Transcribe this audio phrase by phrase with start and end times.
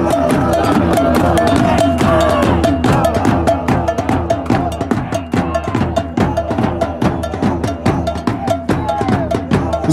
[0.00, 0.16] What's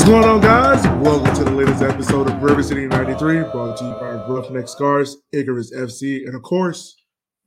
[0.06, 0.88] going on, guys?
[1.04, 5.18] Welcome to the latest episode of River City 93, brought to you by Roughneck Scars,
[5.34, 6.96] Icarus FC, and of course,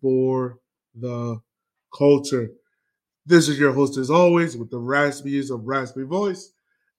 [0.02, 0.58] for
[0.94, 1.40] the
[1.96, 2.50] culture.
[3.24, 6.52] This is your host, as always, with the raspiest of raspy voice,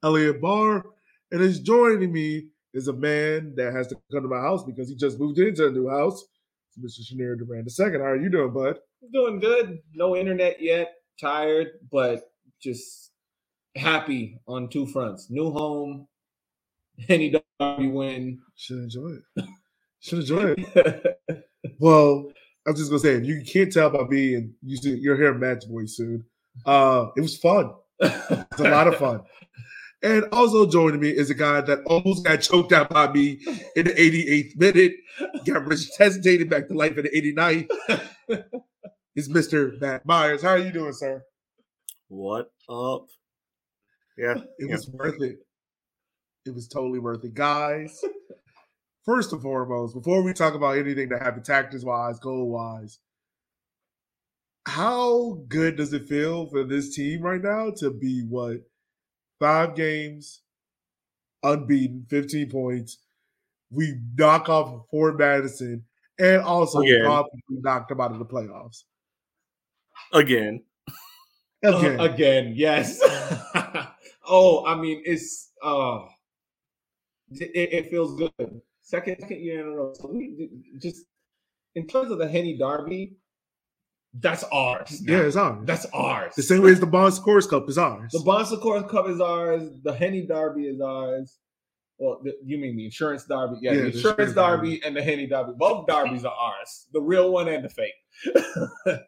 [0.03, 0.85] Elliot Barr.
[1.31, 4.89] And is joining me is a man that has to come to my house because
[4.89, 6.23] he just moved into a new house.
[6.77, 7.13] It's Mr.
[7.13, 7.99] Shanir Duran II.
[7.99, 8.77] How are you doing, bud?
[9.11, 9.79] Doing good.
[9.93, 10.93] No internet yet.
[11.19, 13.11] Tired, but just
[13.75, 15.29] happy on two fronts.
[15.29, 16.07] New home,
[17.09, 18.39] any derby win.
[18.55, 19.45] Should enjoy it.
[19.99, 21.45] Should enjoy it.
[21.79, 22.31] well,
[22.67, 25.39] I'm just gonna say, if you can't tell by me, and you see, you're hearing
[25.39, 26.25] Matt's voice soon.
[26.65, 27.73] Uh, it was fun.
[27.99, 29.21] It's a lot of fun.
[30.03, 33.39] And also joining me is a guy that almost got choked out by me
[33.75, 34.93] in the 88th minute,
[35.45, 37.69] got resuscitated back to life in the 89th.
[39.15, 39.79] Is Mr.
[39.79, 40.41] Matt Myers.
[40.41, 41.21] How are you doing, sir?
[42.07, 43.07] What up?
[44.17, 44.71] Yeah, It yeah.
[44.75, 45.37] was worth it.
[46.45, 47.33] It was totally worth it.
[47.35, 47.99] Guys,
[49.05, 52.99] first and foremost, before we talk about anything that happened tactics wise, goal wise,
[54.65, 58.57] how good does it feel for this team right now to be what?
[59.41, 60.43] Five games,
[61.41, 62.99] unbeaten, 15 points.
[63.71, 65.83] We knock off Fort Madison
[66.19, 67.05] and also Again.
[67.05, 68.83] probably knocked them out of the playoffs.
[70.13, 70.61] again.
[71.63, 71.99] Again.
[71.99, 72.99] Uh, again, yes.
[74.27, 76.01] oh, I mean, it's uh
[77.31, 78.61] it, it feels good.
[78.81, 79.93] Second, second year in a row.
[79.95, 81.05] So we just
[81.73, 83.15] in terms of the Henny Derby,
[84.13, 85.01] that's ours.
[85.01, 85.13] now.
[85.13, 85.59] yeah, it's ours.
[85.65, 86.33] that's ours.
[86.35, 88.11] the same way as the Bond Scores Cup is ours.
[88.11, 89.63] The Bonsecourt Cup is ours.
[89.83, 91.37] The Henny Derby is ours.
[91.97, 93.57] Well, the, you mean the insurance derby?
[93.61, 94.85] Yeah, Yeah, the the insurance insurance derby, derby.
[94.87, 95.53] and the Henny Derby.
[95.55, 96.87] Both derbies are ours.
[96.93, 97.93] The real one and the fake.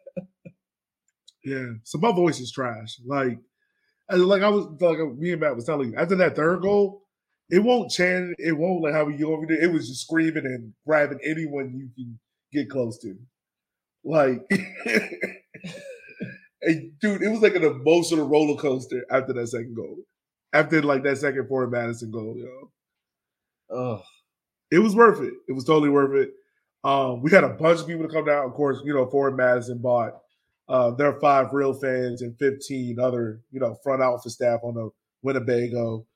[1.44, 1.72] Yeah.
[1.82, 2.98] So my voice is trash.
[3.06, 3.38] Like,
[4.10, 7.02] I- like I was like me and Matt was telling you after that third goal,
[7.50, 9.60] it won't chant, it won't like how we go over there.
[9.62, 12.18] It was just screaming and grabbing anyone you can
[12.52, 13.14] get close to.
[14.04, 14.42] Like,
[16.62, 19.98] and dude, it was like an emotional roller coaster after that second goal.
[20.52, 22.70] After like that second Forward Madison goal, yo.
[23.76, 24.02] Oh,
[24.70, 25.34] It was worth it.
[25.48, 26.32] It was totally worth it.
[26.84, 28.46] Um, we had a bunch of people to come down.
[28.46, 30.14] Of course, you know, Forward Madison bought
[30.68, 34.90] uh, their five real fans and 15 other, you know, front office staff on the
[35.22, 36.06] Winnebago.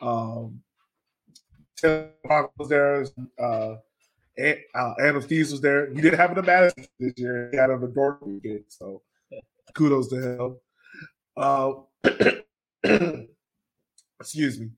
[0.00, 0.62] Um,
[1.76, 3.06] Tim Park was there.
[3.38, 3.76] Uh,
[4.38, 5.92] uh, Steves was there.
[5.92, 7.48] He didn't have an Madison this year.
[7.50, 8.64] He had him a Dork weekend.
[8.68, 9.02] So
[9.74, 10.56] kudos to him.
[11.36, 11.72] Uh,
[14.20, 14.70] excuse me.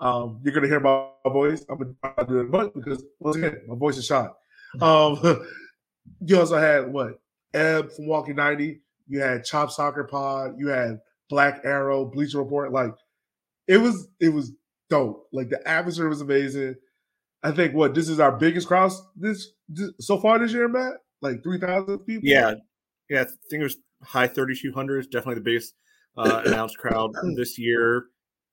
[0.00, 1.64] Um, you're gonna hear my, my voice.
[1.68, 4.34] I'm gonna try to do it much because once again, my voice is shot.
[4.82, 5.20] Um,
[6.26, 7.20] you also had what
[7.54, 8.80] Ebb from Walking 90.
[9.06, 10.56] You had Chop Soccer Pod.
[10.58, 10.98] You had
[11.30, 12.72] Black Arrow, Bleacher Report.
[12.72, 12.92] Like
[13.68, 14.50] it was, it was
[14.90, 15.28] dope.
[15.32, 16.74] Like the atmosphere was amazing.
[17.44, 20.94] I think what this is our biggest crowd this, this so far this year, Matt.
[21.20, 22.28] Like three thousand people.
[22.28, 22.54] Yeah,
[23.08, 23.20] yeah.
[23.20, 25.10] I think it was high 3,200.
[25.10, 25.74] Definitely the biggest
[26.16, 28.06] uh, announced crowd this year.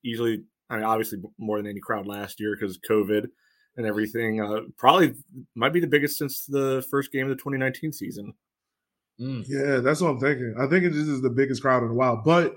[0.03, 3.27] Easily, I mean, obviously more than any crowd last year because COVID
[3.77, 4.41] and everything.
[4.41, 5.13] Uh, probably
[5.55, 8.33] might be the biggest since the first game of the 2019 season.
[9.19, 9.45] mm.
[9.47, 10.55] Yeah, that's what I'm thinking.
[10.59, 12.21] I think this is the biggest crowd in a while.
[12.23, 12.55] But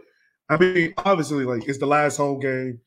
[0.48, 2.80] I mean, obviously, like it's the last home game.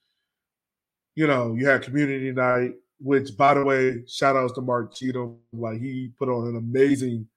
[1.16, 5.38] You know, you had community night, which by the way, shout outs to Mark Cheatham.
[5.54, 7.28] Like he put on an amazing,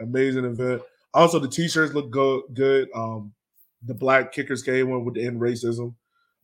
[0.00, 0.82] amazing event.
[1.14, 2.88] Also, the t-shirts look go- good.
[2.94, 3.32] Um,
[3.84, 5.94] the black kickers came one with the end racism.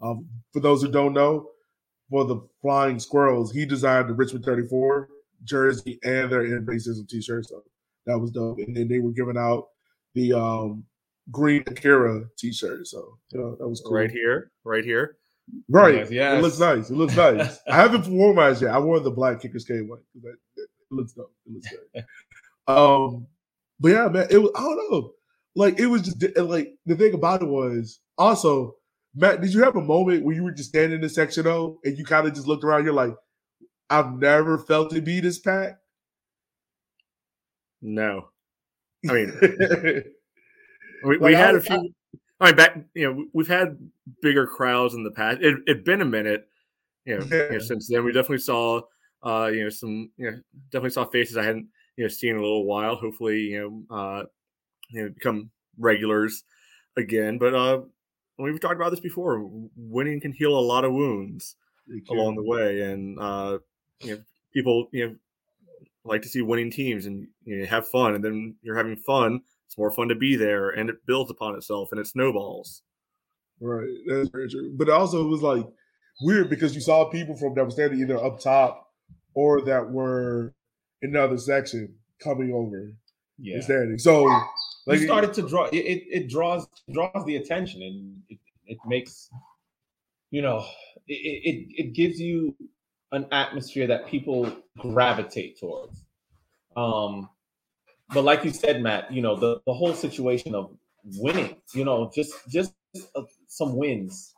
[0.01, 1.51] Um, for those who don't know,
[2.11, 5.09] for the Flying Squirrels, he designed the Richmond 34
[5.45, 7.47] jersey and their end racism t-shirt.
[7.47, 7.63] So
[8.07, 8.59] that was dope.
[8.59, 9.69] And then they were giving out
[10.15, 10.85] the um
[11.31, 12.87] green Akira t-shirt.
[12.87, 13.95] So you know that was cool.
[13.95, 15.17] Right here, right here.
[15.69, 15.94] Right.
[15.97, 16.38] Yes, yes.
[16.38, 16.91] It looks nice.
[16.91, 17.59] It looks nice.
[17.69, 18.71] I haven't worn mine yet.
[18.75, 20.00] I wore the black kickers K one.
[20.22, 21.32] It looks dope.
[21.47, 22.05] It looks great.
[22.67, 23.26] um
[23.81, 25.12] but yeah, man, it was I don't know.
[25.55, 28.76] Like it was just like the thing about it was also
[29.17, 31.79] Matt, did you have a moment where you were just standing in the section though
[31.85, 33.14] and you kind of just looked around, you're like,
[33.90, 35.79] I've never felt it be this packed?
[37.82, 38.29] No,
[39.08, 40.05] I mean, mean,
[41.05, 41.94] we, Like, we had I- a few.
[42.41, 43.79] I mean, back you know, we've had
[44.21, 45.39] bigger crowds in the past.
[45.41, 46.49] It had been a minute,
[47.05, 48.05] you know, you know, since then.
[48.05, 48.83] We definitely saw,
[49.23, 50.41] uh, you know, some, you know,
[50.71, 52.97] definitely saw faces I hadn't, you know, seen in a little while.
[52.97, 54.25] Hopefully, you know, uh,
[54.91, 56.45] you know, become regulars
[56.97, 57.39] again.
[57.39, 57.83] But uh,
[58.39, 59.49] we've talked about this before.
[59.77, 61.57] Winning can heal a lot of wounds
[62.11, 63.59] along the way, and uh,
[64.01, 64.23] you know,
[64.53, 65.17] people, you know,
[66.05, 69.41] like to see winning teams and you know, have fun, and then you're having fun.
[69.66, 72.82] It's more fun to be there, and it builds upon itself, and it snowballs.
[73.61, 74.72] Right, that's very true.
[74.76, 75.66] But also, it was like
[76.22, 78.90] weird because you saw people from that were standing either up top
[79.34, 80.55] or that were
[81.02, 82.93] in another section coming over
[83.38, 83.55] Yeah.
[83.56, 83.99] and standing.
[83.99, 84.25] So,
[84.87, 88.78] like, you started to draw it, it, it draws draws the attention and it, it
[88.87, 89.28] makes
[90.31, 90.64] you know
[91.08, 92.55] it, it it gives you
[93.12, 96.05] an atmosphere that people gravitate towards
[96.76, 97.28] um
[98.14, 100.70] but like you said matt you know the the whole situation of
[101.19, 102.75] winning you know just just
[103.16, 104.34] uh, some wins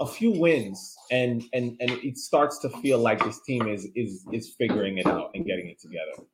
[0.00, 4.26] a few wins and and and it starts to feel like this team is is
[4.32, 6.26] is figuring it out and getting it together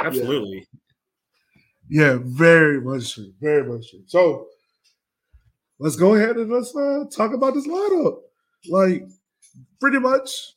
[0.00, 0.66] Absolutely.
[1.88, 3.32] Yeah, very much true.
[3.40, 4.02] Very much true.
[4.06, 4.48] So
[5.78, 8.18] let's go ahead and let's uh, talk about this lineup.
[8.68, 9.06] Like,
[9.80, 10.54] pretty much,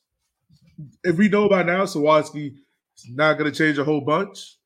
[1.04, 2.54] if we know by now, Sawatsky
[2.96, 4.57] is not going to change a whole bunch.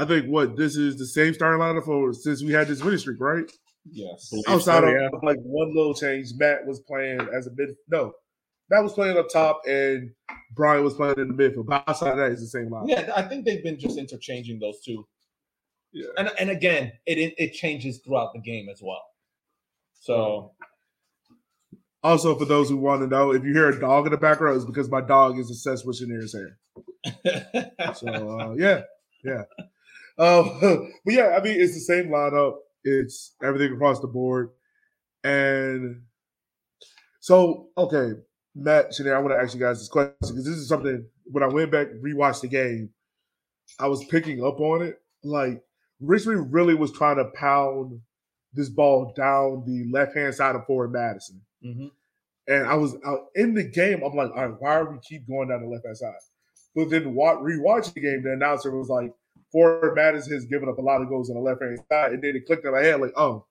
[0.00, 2.98] I think what this is the same starting lineup for since we had this winning
[2.98, 3.44] streak, right?
[3.90, 5.08] yes Outside so, of yeah.
[5.22, 7.70] like one little change, Matt was playing as a mid.
[7.88, 8.12] No,
[8.70, 10.10] Matt was playing up top, and
[10.54, 11.66] Brian was playing in the midfield.
[11.66, 12.88] But outside of that, it's the same lineup.
[12.88, 15.06] Yeah, I think they've been just interchanging those two.
[15.92, 16.06] Yeah.
[16.18, 19.02] And and again, it it, it changes throughout the game as well.
[19.94, 20.52] So
[22.02, 24.56] Also, for those who want to know, if you hear a dog in the background,
[24.56, 26.56] it's because my dog is obsessed with Shannier's hair.
[27.94, 28.82] So uh, yeah,
[29.24, 29.42] yeah.
[30.20, 30.58] Um,
[31.04, 32.56] but yeah, I mean, it's the same lineup.
[32.84, 34.50] It's everything across the board,
[35.24, 36.02] and
[37.20, 38.12] so okay,
[38.54, 41.42] Matt, Shanier, I want to ask you guys this question because this is something when
[41.42, 42.90] I went back rewatched the game,
[43.78, 45.00] I was picking up on it.
[45.22, 45.62] Like
[46.00, 48.00] Richmond really was trying to pound
[48.52, 51.40] this ball down the left hand side of forward Madison.
[51.64, 51.90] Mhm.
[52.48, 54.02] And I was out in the game.
[54.02, 56.14] I'm like, all right, why are we keep going down the left hand side?
[56.74, 59.12] But then wa- rewatching the game, the announcer was like,
[59.52, 62.12] Forward Madison has given up a lot of goals on the left hand side.
[62.12, 63.46] And then it clicked in my head, like, oh,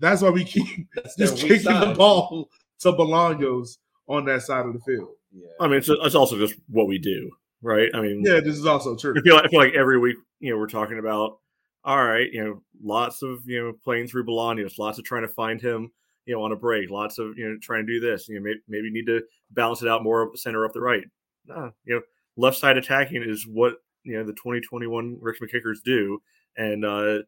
[0.00, 2.48] that's why we keep that's just weak kicking the ball
[2.80, 3.78] to Bolaños
[4.08, 5.10] on that side of the field.
[5.32, 5.48] Yeah.
[5.60, 7.30] I mean, it's, it's also just what we do,
[7.62, 7.88] right?
[7.94, 9.14] I mean, Yeah, this is also true.
[9.16, 11.38] I feel, I feel like every week, you know, we're talking about,
[11.84, 15.28] all right, you know, lots of, you know, playing through Bolaños, lots of trying to
[15.28, 15.90] find him,
[16.24, 18.28] you know, on a break, lots of, you know, trying to do this.
[18.28, 19.22] You know, maybe, maybe need to
[19.52, 21.04] balance it out more up the center, up the right.
[21.46, 22.00] Nah, you know,
[22.36, 23.74] left side attacking is what,
[24.06, 26.22] you know, the 2021 Richmond Kickers do.
[26.56, 27.18] And uh,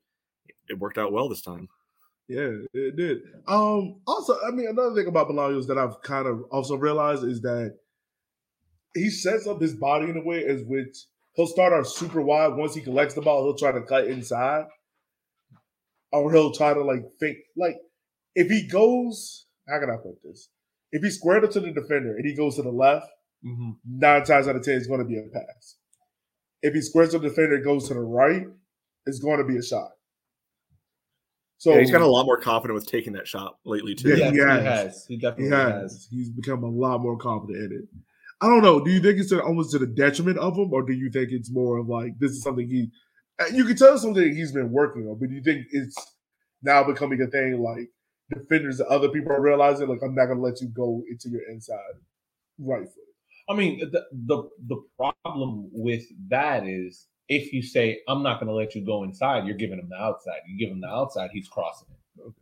[0.69, 1.69] it worked out well this time.
[2.29, 3.19] Yeah, it did.
[3.47, 7.41] Um, also, I mean, another thing about Bolaños that I've kind of also realized is
[7.43, 7.77] that
[8.95, 10.97] he sets up his body in a way as which
[11.35, 12.55] he'll start out super wide.
[12.55, 14.67] Once he collects the ball, he'll try to cut inside,
[16.13, 17.39] or he'll try to like fake.
[17.57, 17.77] Like
[18.35, 20.51] if he goes, how can I put this?
[20.93, 23.07] If he squared up to the defender and he goes to the left,
[23.43, 23.77] Mhm.
[23.87, 25.78] nine times out of ten, it's going to be a pass.
[26.63, 28.47] If he squares up the defender and goes to the right,
[29.07, 29.91] it's going to be a shot.
[31.59, 34.11] So Yeah, he's got a lot more confident with taking that shot lately, too.
[34.11, 34.65] Yeah, Yes, he he has.
[34.65, 35.07] has.
[35.07, 35.73] He He definitely has.
[35.93, 36.09] has.
[36.11, 37.85] He's become a lot more confident in it.
[38.41, 38.83] I don't know.
[38.85, 41.51] Do you think it's almost to the detriment of him, or do you think it's
[41.51, 42.91] more of like this is something he?
[43.53, 45.97] You can tell something he's been working on, but do you think it's
[46.63, 47.89] now becoming a thing like
[48.31, 51.29] defenders, and other people are realizing like I'm not going to let you go into
[51.29, 51.79] your inside
[52.61, 53.08] right foot.
[53.49, 58.49] I mean, the, the the problem with that is if you say I'm not going
[58.49, 60.41] to let you go inside, you're giving him the outside.
[60.47, 62.33] You give him the outside, he's crossing it.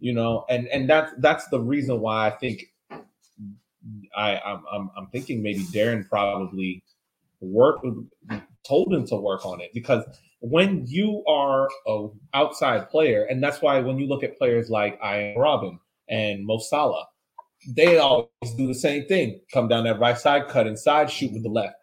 [0.00, 2.64] You know, and and that's that's the reason why I think
[4.16, 6.82] I I'm I'm, I'm thinking maybe Darren probably
[7.40, 7.80] work
[8.64, 10.04] told him to work on it because
[10.40, 14.98] when you are a outside player, and that's why when you look at players like
[15.02, 15.78] Arjen Robben
[16.08, 17.06] and Mo Salah,
[17.66, 21.42] they always do the same thing: come down that right side, cut inside, shoot with
[21.42, 21.76] the left.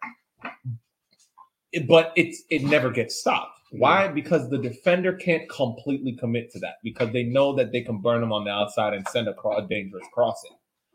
[1.72, 3.52] It- but it's it never gets stopped.
[3.72, 4.04] Why?
[4.04, 4.14] Mm-hmm.
[4.14, 8.20] Because the defender can't completely commit to that because they know that they can burn
[8.20, 10.52] them on the outside and send a, a dangerous crossing.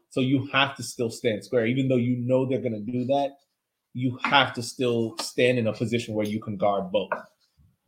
[0.09, 3.05] So you have to still stand square, even though you know they're going to do
[3.05, 3.31] that.
[3.93, 7.11] You have to still stand in a position where you can guard both,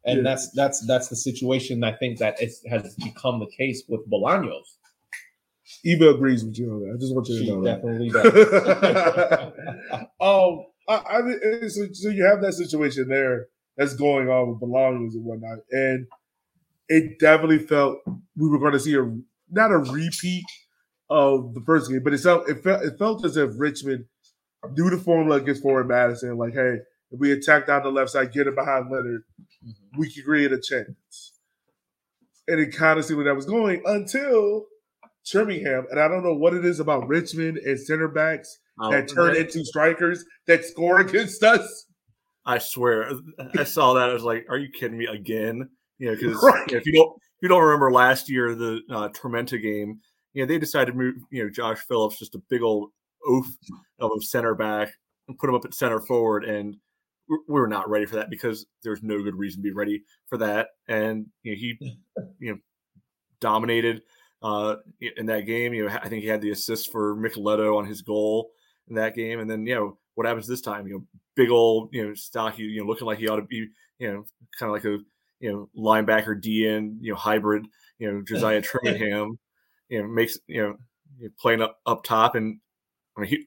[0.05, 0.23] and Yeah.
[0.23, 4.65] that's that's that's the situation I think that has become the case with Bolaños.
[5.85, 6.93] Eva agrees with you on that.
[6.95, 7.81] I just want you to She know that.
[7.81, 10.03] definitely does.
[10.21, 14.59] um, I, I mean, so, so you have that situation there that's going on with
[14.59, 16.07] belongings and whatnot, and
[16.89, 17.99] it definitely felt
[18.35, 19.03] we were going to see a
[19.49, 20.43] not a repeat
[21.09, 24.05] of the first game, but it felt it felt it felt as if Richmond
[24.75, 26.37] knew the formula against Forward Madison.
[26.37, 26.77] Like, hey,
[27.11, 29.23] if we attack down the left side, get it behind Leonard,
[29.97, 31.33] we could create a chance.
[32.47, 34.65] And it kind of seemed like that was going until
[35.31, 39.07] Birmingham, and I don't know what it is about Richmond and center backs Um, that
[39.07, 41.85] turn into strikers that score against us.
[42.45, 43.09] I swear,
[43.57, 44.09] I saw that.
[44.09, 46.71] I was like, "Are you kidding me again?" You know, because Right.
[46.73, 49.99] if you don't, if you don't remember last year the uh, Tormenta game,
[50.33, 52.89] you know they decided to move, you know, Josh Phillips just a big old
[53.25, 53.45] oaf
[53.99, 54.91] of a center back
[55.27, 56.75] and put him up at center forward, and
[57.29, 60.03] we we were not ready for that because there's no good reason to be ready
[60.27, 60.69] for that.
[60.89, 61.77] And you know, he,
[62.39, 62.57] you know,
[63.39, 64.01] dominated
[64.43, 64.75] uh,
[65.17, 65.73] in that game.
[65.73, 68.51] You know, I think he had the assist for Micheletto on his goal
[68.89, 70.85] in that game, and then you know what happens this time?
[70.87, 73.67] You know, big old, you know, stocky, you know, looking like he ought to be,
[73.97, 74.25] you know,
[74.59, 74.99] kind of like a,
[75.39, 77.65] you know, linebacker DN, you know, hybrid,
[77.97, 79.37] you know, Josiah Trimmingham,
[79.89, 82.59] you know, makes, you know, playing up up top, and
[83.17, 83.45] I mean, he,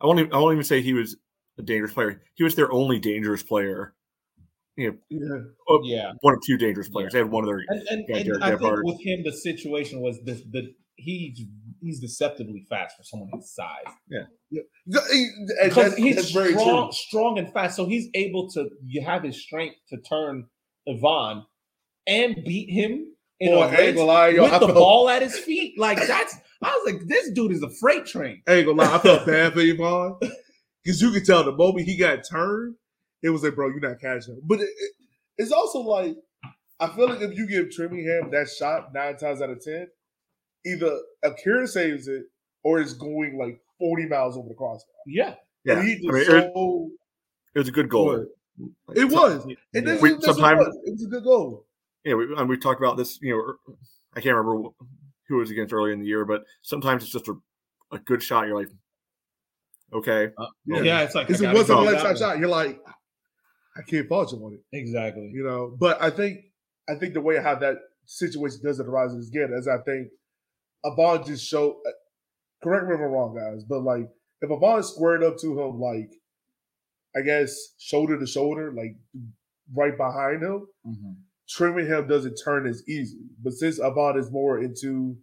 [0.00, 1.16] I won't, even, I won't even say he was
[1.58, 2.20] a dangerous player.
[2.34, 3.94] He was their only dangerous player.
[4.76, 5.44] You know,
[5.84, 5.96] Yeah.
[5.96, 6.12] Yeah.
[6.22, 7.12] one of two dangerous players.
[7.12, 8.84] They had one of their And, and, Yeah, and Jared I think Gebhardt.
[8.84, 11.40] with him, the situation was this: the he's
[11.80, 14.20] he's deceptively fast for someone his size Yeah,
[14.54, 14.60] eh,
[14.96, 16.92] eh, because that's, he's that's very strong, true.
[16.92, 17.76] strong and fast.
[17.76, 20.46] So he's able to you have his strength to turn
[20.88, 21.44] Ivan
[22.06, 23.06] and beat him
[23.40, 25.36] in Boy, a I ain't gonna lie, yo, with I the felt- ball at his
[25.38, 25.78] feet.
[25.78, 28.42] Like that's I was like, this dude is a freight train.
[28.48, 30.16] I ain't gonna lie, I felt bad for Yvonne
[30.84, 32.76] because you could tell the moment he got turned,
[33.22, 34.40] it was like, bro, you're not catching him.
[34.44, 34.92] But it, it-
[35.38, 36.14] it's also like,
[36.78, 39.88] I feel like if you give Trimmingham that shot nine times out of ten,
[40.66, 42.24] either Akira saves it
[42.62, 44.94] or it's going like 40 miles over the crossbar.
[45.06, 45.78] Yeah, yeah.
[45.78, 46.90] And he I mean, it, so
[47.54, 48.10] it was a good goal.
[48.16, 48.26] good.
[48.94, 49.42] It was.
[49.44, 49.80] And Yeah.
[49.80, 51.66] this, We- is- this is sometimes- what- it was a good goal.
[52.04, 53.18] yeah, we, and we talked about this.
[53.22, 53.36] You
[53.68, 53.74] know,
[54.14, 54.68] I can't remember
[55.28, 57.34] who it was against earlier in the year, but sometimes it's just a,
[57.90, 58.46] a good shot.
[58.46, 58.68] You're like,
[59.94, 60.30] okay,
[60.66, 62.38] yeah, It's like It's I a gotta once in a go lifetime shot.
[62.38, 62.78] You're like,
[63.76, 64.76] I can't fault you on it.
[64.76, 65.30] Exactly.
[65.32, 65.74] you know.
[65.78, 66.40] But I think
[66.88, 67.76] I think the way how that
[68.06, 70.08] situation doesn't arise is good, as I think
[70.84, 71.76] Avon just showed.
[71.86, 71.90] uh,
[72.62, 74.08] Correct me if I'm wrong, guys, but like
[74.40, 76.10] if Avon is squared up to him, like
[77.16, 78.96] I guess shoulder to shoulder, like
[79.74, 81.16] right behind him, Mhm.
[81.48, 83.18] Trimmingham doesn't turn as easy.
[83.42, 85.16] But since Avon is more into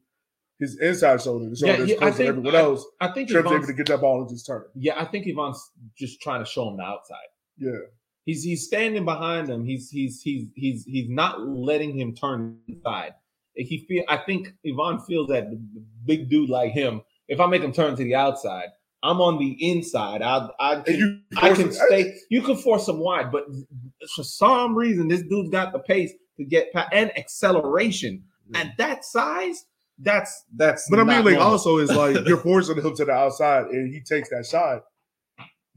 [0.59, 3.51] his inside shoulder, the Yeah, shoulder is yeah, I think- everyone else, I think Trim's
[3.51, 4.65] able to get that ball and just turn.
[4.75, 5.61] yeah, I think Ivan's
[5.97, 7.17] just trying to show him the outside.
[7.57, 7.71] Yeah,
[8.29, 9.65] He's he's standing behind him.
[9.65, 13.13] He's he's he's he's he's not letting him turn inside.
[13.55, 15.59] He feel I think Ivan feels that the
[16.05, 17.01] big dude like him.
[17.27, 18.67] If I make him turn to the outside,
[19.01, 20.21] I'm on the inside.
[20.21, 22.13] I I can, you, I can stay.
[22.29, 23.47] You can force him wide, but
[24.15, 28.77] for some reason, this dude's got the pace to get past and acceleration at mm.
[28.77, 29.65] that size.
[29.97, 30.87] That's that's.
[30.87, 31.53] But I mean, like, normal.
[31.53, 34.83] also is like you're forcing him to the outside, and he takes that shot.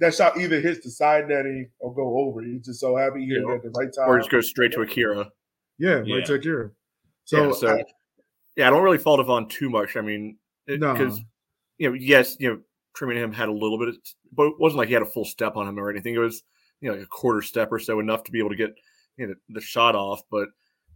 [0.02, 2.42] That shot either hits the side netting or go over.
[2.42, 4.08] He's just so happy he hit it at the right time.
[4.08, 5.30] or just go straight to Akira.
[5.78, 6.16] yeah, Yeah.
[6.16, 6.70] right to Akira.
[7.24, 7.84] So, yeah, so I-
[8.56, 9.96] yeah, I don't really fault Avon too much.
[9.96, 10.92] I mean, No.
[10.92, 11.20] because
[11.78, 12.60] you know, yes, you know,
[12.96, 13.96] Trimmingham had a little bit, of,
[14.32, 16.14] but it wasn't like he had a full step on him or anything.
[16.14, 16.42] It was
[16.80, 18.74] you know like a quarter step or so, enough to be able to get
[19.16, 20.22] you know the shot off.
[20.30, 20.48] But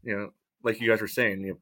[0.03, 0.33] you know,
[0.65, 1.59] like you guys were saying, you know,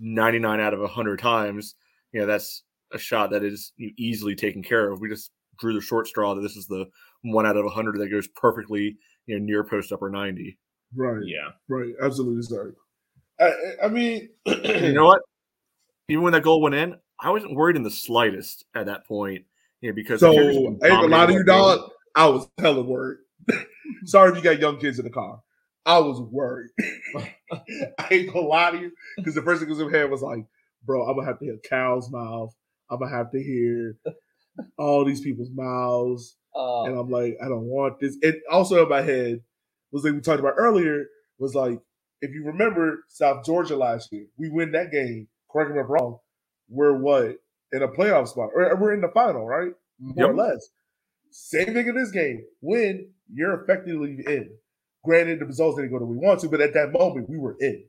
[0.00, 1.74] ninety nine out of hundred times,
[2.12, 5.00] you know, that's a shot that is easily taken care of.
[5.00, 6.86] We just drew the short straw that this is the
[7.22, 8.96] one out of hundred that goes perfectly,
[9.26, 10.58] you know, near post upper ninety.
[10.94, 11.50] right, yeah.
[11.68, 12.72] right, absolutely sorry.
[13.40, 15.22] I, I- I mean, you know what?
[16.08, 19.44] Even when that goal went in, I wasn't worried in the slightest at that point.
[19.80, 21.90] You know, because so I Akira ain't just gonna lie to dominated you, dog.
[22.14, 23.18] I was hella worried.
[24.04, 25.40] sorry if you got young kids in the car.
[25.86, 26.70] I was worried.
[27.16, 30.10] I ain't gonna lie to you because the first thing that was in my head
[30.10, 30.44] was like,
[30.84, 32.54] bro, I'm gonna have to hear cow's mouth.
[32.90, 33.96] I'm gonna have to hear
[34.78, 36.36] all these people's mouths.
[36.54, 38.16] Uh, and I'm like, I don't want this.
[38.22, 39.40] And also in my head
[39.92, 41.06] was like we talked about earlier
[41.38, 41.78] was like,
[42.20, 45.28] if you remember South Georgia last year, we win that game.
[45.50, 46.18] Correct me if I'm wrong.
[46.68, 47.36] We're what
[47.72, 49.72] in a playoff spot, or we're in the final, right?
[50.00, 50.68] More or less.
[51.30, 52.44] Same thing in this game.
[52.60, 54.50] Win, you're effectively in.
[55.04, 57.38] Granted, the results didn't go the way we want to, but at that moment, we
[57.38, 57.84] were in.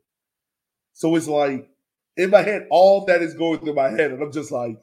[0.93, 1.69] So it's like
[2.17, 4.77] in my head, all that is going through my head, and I'm just like,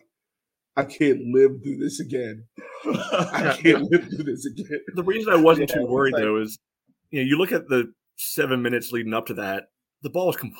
[0.77, 2.45] I can't live through this again.
[2.85, 4.81] I can't live through this again.
[4.95, 6.59] The reason I wasn't Yeah, too worried like- though is,
[7.11, 9.69] you know, you look at the seven minutes leading up to that,
[10.03, 10.55] the ball was com-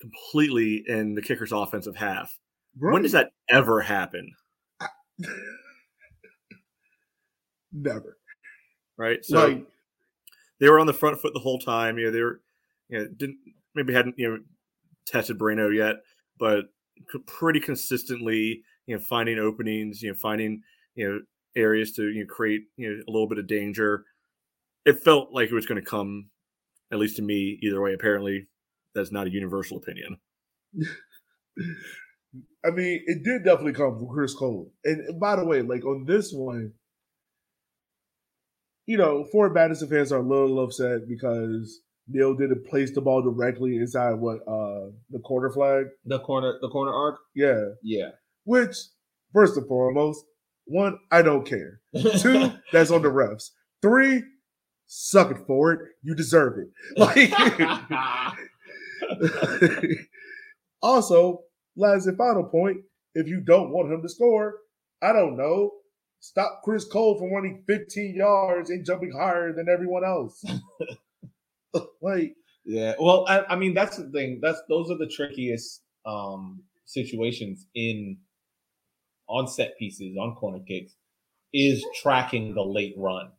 [0.00, 2.38] completely in the kicker's offensive half.
[2.78, 4.30] When does that ever happen?
[7.72, 8.16] Never.
[8.96, 9.24] Right.
[9.24, 9.66] So like,
[10.60, 11.98] they were on the front foot the whole time.
[11.98, 12.40] You know, they were,
[12.88, 13.38] you know, didn't
[13.74, 14.38] maybe hadn't you know
[15.06, 15.96] tested Breno yet,
[16.38, 16.66] but
[17.26, 20.62] pretty consistently, you know, finding openings, you know, finding
[20.96, 21.20] you know
[21.54, 24.04] areas to you know create you know a little bit of danger.
[24.84, 26.30] It felt like it was going to come,
[26.90, 27.92] at least to me, either way.
[27.92, 28.48] Apparently,
[28.94, 30.16] that's not a universal opinion.
[32.64, 34.72] I mean, it did definitely come from Chris Cole.
[34.84, 36.72] And by the way, like on this one,
[38.86, 43.22] you know, Fort Madison fans are a little upset because Nil didn't place the ball
[43.22, 45.86] directly inside what uh the corner flag.
[46.06, 47.18] The corner, the corner arc.
[47.34, 47.60] Yeah.
[47.82, 48.10] Yeah.
[48.48, 48.76] Which,
[49.34, 50.24] first and foremost,
[50.64, 51.82] one, I don't care.
[52.16, 53.50] Two, that's on the refs.
[53.82, 54.22] Three,
[54.86, 55.80] suck it for it.
[56.02, 56.68] You deserve it.
[56.96, 57.30] Like
[60.82, 61.40] also,
[61.76, 62.78] last and final point,
[63.14, 64.54] if you don't want him to score,
[65.02, 65.70] I don't know.
[66.20, 70.42] Stop Chris Cole from running 15 yards and jumping higher than everyone else.
[72.00, 72.94] like, Yeah.
[72.98, 74.40] Well, I, I mean, that's the thing.
[74.42, 78.16] That's those are the trickiest um situations in
[79.28, 80.94] on set pieces, on corner kicks,
[81.52, 83.30] is tracking the late run.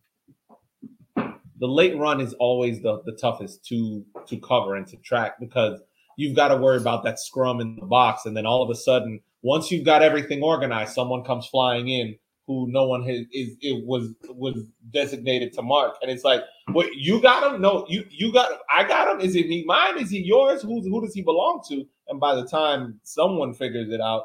[1.16, 5.82] The late run is always the, the toughest to to cover and to track because
[6.16, 8.76] you've got to worry about that scrum in the box, and then all of a
[8.76, 12.16] sudden, once you've got everything organized, someone comes flying in
[12.50, 14.56] who no one has is it was was
[14.92, 16.42] designated to mark, and it's like,
[16.72, 17.62] what you got him?
[17.62, 18.58] No, you you got him.
[18.76, 19.22] I got him.
[19.22, 19.64] Is it me?
[19.68, 20.00] Mine?
[20.00, 20.64] Is he yours?
[20.64, 21.86] Who's who does he belong to?
[22.08, 24.24] And by the time someone figures it out,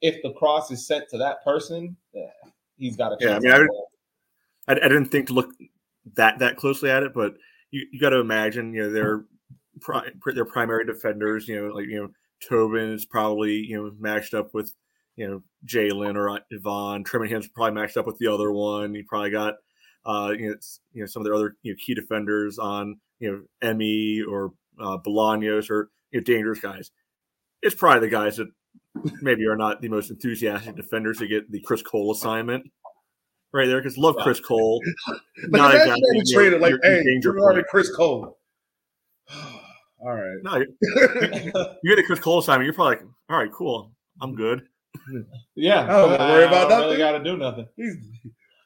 [0.00, 2.26] if the cross is sent to that person, yeah,
[2.76, 5.50] he's got a Yeah, I mean, I I, I didn't think to look
[6.14, 7.34] that that closely at it, but
[7.70, 9.24] you, you got to imagine, you know, their
[9.80, 12.08] pri- their primary defenders, you know, like you know,
[12.46, 14.72] Tobin is probably you know matched up with
[15.16, 17.04] you know Jalen or Yvonne.
[17.04, 18.94] Trimmingham's probably matched up with the other one.
[18.94, 19.54] You probably got
[20.06, 20.56] uh, you know
[20.92, 24.52] you know some of their other you know key defenders on you know Emmy or
[24.80, 26.90] uh, Bolaños or you know dangerous guys.
[27.62, 28.48] It's probably the guys that
[29.22, 32.64] maybe are not the most enthusiastic defenders to get the Chris Cole assignment
[33.52, 34.80] right there because love Chris Cole.
[35.08, 37.66] like Not imagine exactly, they you traded like, your- your hey, danger you are point.
[37.68, 38.38] Chris Cole.
[40.00, 40.38] All right.
[40.42, 40.56] No,
[41.82, 43.90] you get a Chris Cole assignment, you're probably like, all right, cool,
[44.22, 44.62] I'm good.
[45.56, 47.66] yeah, I don't gotta worry about don't Really got to do nothing.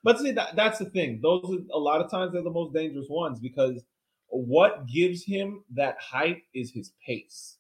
[0.05, 1.21] But see, that, that's the thing.
[1.23, 3.83] Those are a lot of times they're the most dangerous ones because
[4.29, 7.57] what gives him that height is his pace.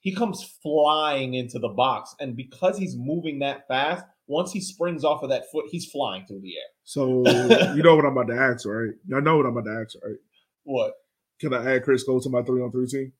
[0.00, 5.04] He comes flying into the box, and because he's moving that fast, once he springs
[5.04, 6.70] off of that foot, he's flying through the air.
[6.84, 7.22] so
[7.74, 8.94] you know what I'm about to ask, right?
[9.06, 10.16] Y'all know what I'm about to ask, right?
[10.64, 10.92] What?
[11.40, 13.12] Can I add Chris Cole to my three on three team?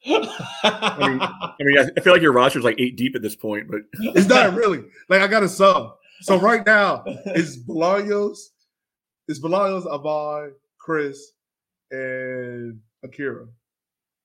[0.06, 3.34] I mean, I mean, I- I feel like your roster's like eight deep at this
[3.36, 3.80] point, but
[4.16, 4.84] It's not really.
[5.08, 5.96] Like I got a sub.
[6.22, 8.38] So right now it's Bolaños,
[9.28, 11.32] it's Bolaños, Avon, Chris,
[11.90, 13.46] and Akira.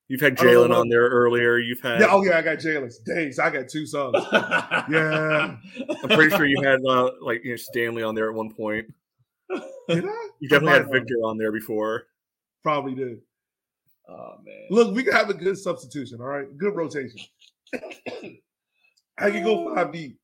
[0.07, 1.57] You've had I don't know Jalen on there earlier.
[1.57, 2.91] You've had, Yeah, oh yeah, I got Jalen.
[3.05, 4.19] Dang, so I got two subs.
[4.89, 5.55] Yeah.
[6.03, 8.87] I'm pretty sure you had uh, like you know Stanley on there at one point.
[9.89, 10.29] Did I?
[10.39, 10.91] You definitely had.
[10.91, 12.03] Victor on there before.
[12.63, 13.19] Probably did.
[14.09, 14.65] Oh man.
[14.69, 16.57] Look, we can have a good substitution, all right?
[16.57, 17.19] Good rotation.
[19.17, 20.17] I can go five deep.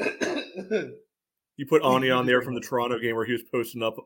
[1.58, 3.96] You put Ani on there from the Toronto game where he was posting up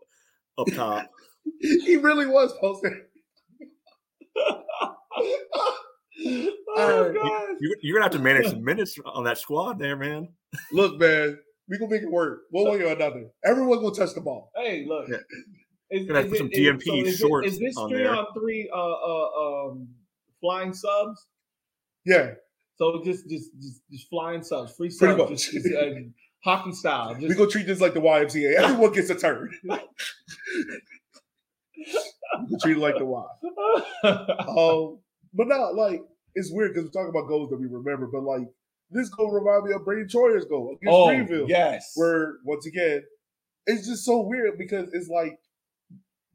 [0.56, 1.10] up top.
[1.60, 3.02] he really was posting.
[4.40, 4.94] Oh
[6.78, 7.14] Alright.
[7.14, 7.48] god.
[7.60, 10.28] You, you're gonna have to manage some minutes on that squad there, man.
[10.72, 12.40] Look, man, we gonna make it work.
[12.50, 13.26] One way or another.
[13.44, 14.50] Everyone gonna touch the ball.
[14.56, 15.08] Hey, look.
[15.08, 15.16] Yeah.
[15.92, 18.14] Is, Gonna have to put some DMP is, shorts is this on three there.
[18.14, 19.88] on three uh, uh um
[20.40, 21.26] flying subs?
[22.04, 22.34] Yeah,
[22.76, 25.50] So just just just, just flying subs, free Pretty subs, much.
[25.50, 25.90] just, just, uh,
[26.44, 27.16] hockey style.
[27.20, 28.54] we gonna treat this like the YMCA.
[28.54, 29.50] Everyone gets a turn.
[31.86, 33.24] we gonna treat it like the Y.
[34.04, 34.98] Um,
[35.34, 36.00] but not like
[36.34, 38.46] it's weird because we're talking about goals that we remember, but like
[38.90, 41.48] this goal remind me of Brady Troyer's goal against oh Greenville.
[41.48, 43.02] yes, Where once again,
[43.66, 45.38] it's just so weird because it's like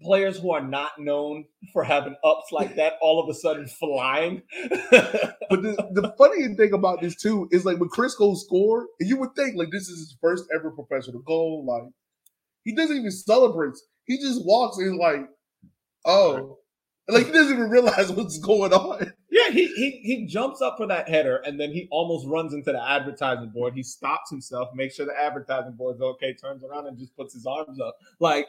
[0.02, 4.42] players who are not known for having ups like that all of a sudden flying.
[5.48, 9.08] But the, the funny thing about this too is like when Chris Cole scored, and
[9.08, 11.64] you would think like this is his first ever professional goal.
[11.68, 11.92] Like
[12.66, 13.76] he doesn't even celebrate.
[14.04, 15.28] He just walks and like,
[16.04, 16.58] oh,
[17.08, 19.14] like he doesn't even realize what's going on.
[19.32, 22.72] Yeah, he, he he jumps up for that header and then he almost runs into
[22.72, 23.74] the advertising board.
[23.76, 27.46] He stops himself, makes sure the advertising board's okay, turns around and just puts his
[27.46, 27.96] arms up.
[28.20, 28.48] Like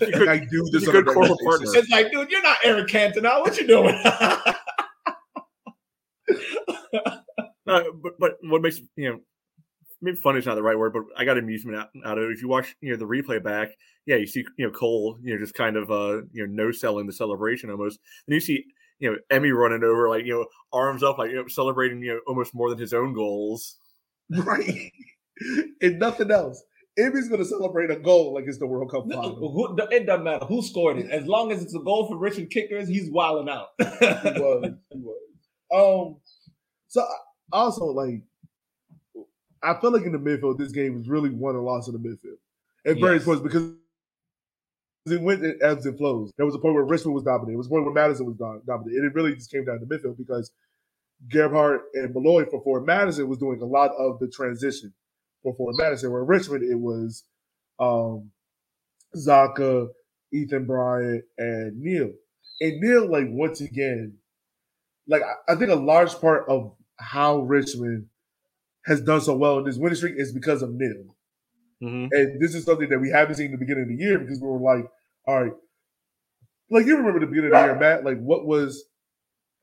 [0.00, 0.82] Like, I do this.
[0.82, 1.44] He's a good corporate basis.
[1.44, 1.66] partner.
[1.74, 3.40] it's like, dude, you're not Eric Cantona.
[3.40, 4.00] What you doing?
[7.68, 9.20] Uh, but but what makes you know
[10.00, 12.32] maybe fun is not the right word, but I got amusement out, out of it.
[12.32, 13.70] If you watch you know the replay back,
[14.06, 16.72] yeah, you see you know Cole you know just kind of uh you know no
[16.72, 18.64] selling the celebration almost, and you see
[18.98, 22.14] you know Emmy running over like you know arms up like you know celebrating you
[22.14, 23.76] know almost more than his own goals.
[24.30, 24.92] right?
[25.80, 26.62] and nothing else.
[26.98, 30.44] Emmy's gonna celebrate a goal like it's the World Cup No, who- it doesn't matter
[30.46, 31.10] who scored it.
[31.12, 33.68] As long as it's a goal for Richmond Kickers, he's wilding out.
[33.78, 34.72] He was.
[34.92, 35.16] He was.
[35.72, 36.16] Um.
[36.88, 37.04] So
[37.52, 38.22] also like,
[39.62, 42.08] I feel like in the midfield, this game was really won and lost in the
[42.08, 42.38] midfield.
[42.86, 43.72] At various points because
[45.06, 46.32] it went in ebbs and flows.
[46.36, 47.54] There was a point where Richmond was dominated.
[47.54, 48.98] It was a point where Madison was dominated.
[48.98, 50.50] And it really just came down to midfield because
[51.28, 54.92] Gebhardt and Malloy for Forward Madison was doing a lot of the transition
[55.42, 56.12] for Forward Madison.
[56.12, 57.24] Where Richmond, it was
[57.80, 58.30] um,
[59.16, 59.88] Zaka,
[60.32, 62.10] Ethan Bryant, and Nil.
[62.60, 64.14] And Nil, like once again,
[65.06, 68.06] like I think a large part of how Richmond
[68.88, 71.14] has done so well in this winning streak is because of Nil.
[71.82, 72.06] Mm-hmm.
[72.10, 74.40] And this is something that we haven't seen in the beginning of the year because
[74.40, 74.90] we were like,
[75.26, 75.52] all right,
[76.70, 78.84] like you remember the beginning of the year, Matt, like what was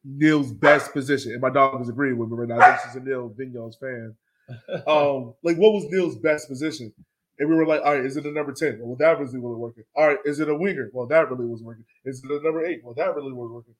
[0.03, 1.33] Nil's best position?
[1.33, 2.59] And my dog is agreeing with me right now.
[2.59, 4.15] I think she's a Nil Vinyals fan.
[4.85, 6.93] Um, like what was Nil's best position?
[7.39, 8.77] And we were like, all right, is it a number 10?
[8.79, 9.83] Well, that really wasn't working.
[9.95, 10.91] All right, is it a winger?
[10.93, 11.83] Well, that really was working.
[12.05, 12.81] Is it a number eight?
[12.83, 13.73] Well, that really was working.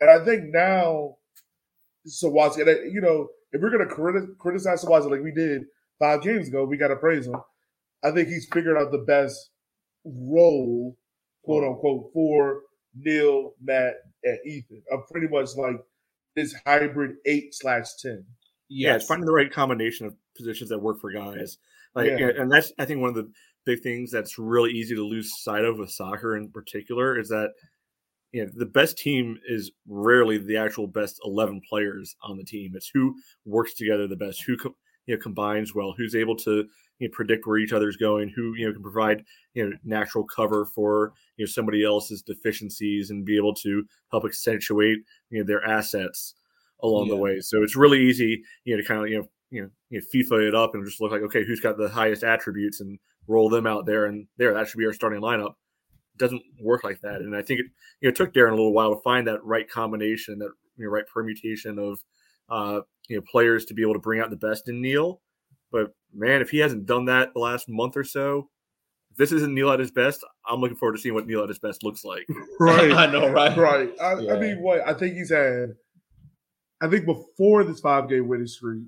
[0.00, 1.16] And I think now,
[2.06, 5.62] Sawatsky, and you know, if we're going to criti- criticize Sawatsky like we did
[5.98, 7.36] five games ago, we got to praise him.
[8.04, 9.50] I think he's figured out the best
[10.04, 10.96] role,
[11.44, 12.62] quote unquote, for
[12.96, 14.82] Nil, Matt, and Ethan.
[14.92, 15.76] I'm pretty much like
[16.36, 18.24] this hybrid eight slash ten.
[18.68, 21.58] Yeah, it's finding the right combination of positions that work for guys.
[21.94, 22.30] Like, Yeah.
[22.38, 23.30] and that's I think one of the
[23.64, 27.50] big things that's really easy to lose sight of with soccer in particular is that
[28.32, 32.72] you know the best team is rarely the actual best 11 players on the team
[32.74, 33.14] it's who
[33.44, 34.74] works together the best who co-
[35.06, 36.64] you know combines well who's able to
[36.98, 39.22] you know, predict where each other's going who you know can provide
[39.54, 44.24] you know natural cover for you know somebody else's deficiencies and be able to help
[44.24, 44.98] accentuate
[45.30, 46.34] you know their assets
[46.82, 49.62] along the way so it's really easy you know to kind of you know you
[49.62, 52.24] know, you know FIFA it up and just look like okay who's got the highest
[52.24, 55.54] attributes and roll them out there and there that should be our starting lineup
[56.18, 57.16] doesn't work like that.
[57.20, 57.66] And I think it
[58.00, 60.84] you know it took Darren a little while to find that right combination, that you
[60.86, 62.00] know, right permutation of
[62.48, 65.20] uh, you know players to be able to bring out the best in Nil.
[65.70, 68.50] But man, if he hasn't done that the last month or so,
[69.10, 71.48] if this isn't Nil at his best, I'm looking forward to seeing what Nil at
[71.48, 72.26] his best looks like.
[72.60, 73.56] Right, I know, right?
[73.56, 73.90] right.
[74.00, 74.34] I, Yeah.
[74.34, 75.74] I mean, what I think he's had.
[76.80, 78.82] I think before this five game winning streak,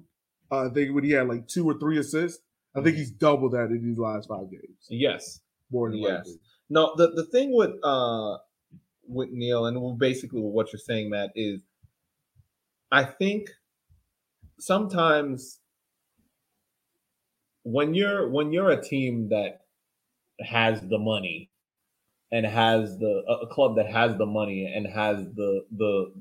[0.50, 2.42] uh, I think when he had like two or three assists,
[2.76, 4.86] I think he's doubled that in these last five games.
[4.90, 5.40] Yes.
[5.70, 6.26] More than Yes.
[6.26, 6.32] likely.
[6.70, 8.38] No, the, the thing with uh
[9.06, 11.62] with Nil and basically what you're saying, Matt, is
[12.90, 13.50] I think
[14.58, 15.60] sometimes
[17.64, 19.62] when you're when you're a team that
[20.40, 21.50] has the money
[22.32, 26.12] and has the a club that has the money and has the the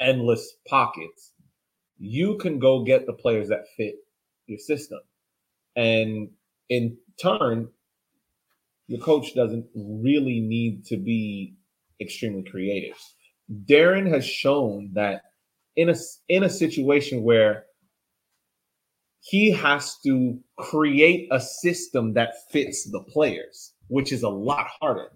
[0.00, 1.32] endless pockets,
[1.98, 3.96] you can go get the players that fit
[4.46, 5.00] your system.
[5.76, 6.30] And
[6.68, 7.68] in turn,
[8.86, 11.54] your coach doesn't really need to be
[12.00, 12.96] extremely creative.
[13.66, 15.22] Darren has shown that
[15.76, 15.94] in a
[16.28, 17.64] in a situation where
[19.20, 25.08] he has to create a system that fits the players, which is a lot harder.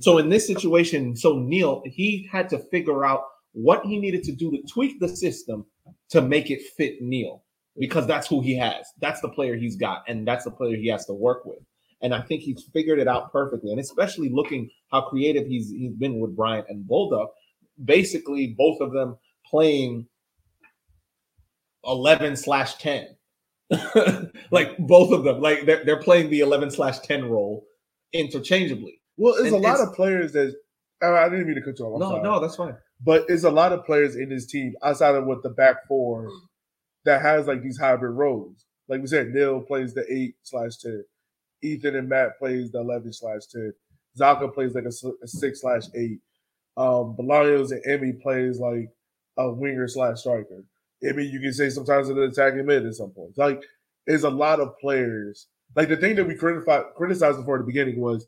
[0.00, 4.32] So in this situation, so Nil, he had to figure out what he needed to
[4.32, 5.64] do to tweak the system
[6.10, 7.42] to make it fit Nil
[7.78, 8.86] because that's who he has.
[9.00, 11.60] That's the player he's got, and that's the player he has to work with.
[12.04, 13.72] And I think he's figured it out perfectly.
[13.72, 17.30] And especially looking how creative he's he's been with Bryant and Bulldog,
[17.84, 19.16] basically both of them
[19.50, 20.06] playing
[21.84, 23.08] 11 slash 10.
[24.50, 27.64] like both of them, like they're, they're playing the 11 slash 10 role
[28.12, 29.00] interchangeably.
[29.16, 30.54] Well, there's And a lot of players that
[31.02, 31.94] I I didn't mean to cut you off.
[31.94, 32.22] I'm No, sorry.
[32.22, 32.76] no, that's fine.
[33.00, 36.28] but there's a lot of players in this team outside of what the back four
[37.04, 38.64] that has like these hybrid roles.
[38.88, 41.04] Like we said, Nil plays the eight slash ten.
[41.64, 43.72] Ethan and Matt plays the eleven slash ten.
[44.18, 44.92] Zaka plays like a
[45.26, 46.20] six slash eight.
[46.76, 48.90] Um, Bolaños and Emmy plays like
[49.36, 50.62] a winger slash striker.
[51.02, 53.38] Emmy, you can say sometimes an attacking mid at some points.
[53.38, 53.62] Like,
[54.06, 55.48] there's a lot of players.
[55.76, 58.26] Like the thing that we criticized criticized for at the beginning was,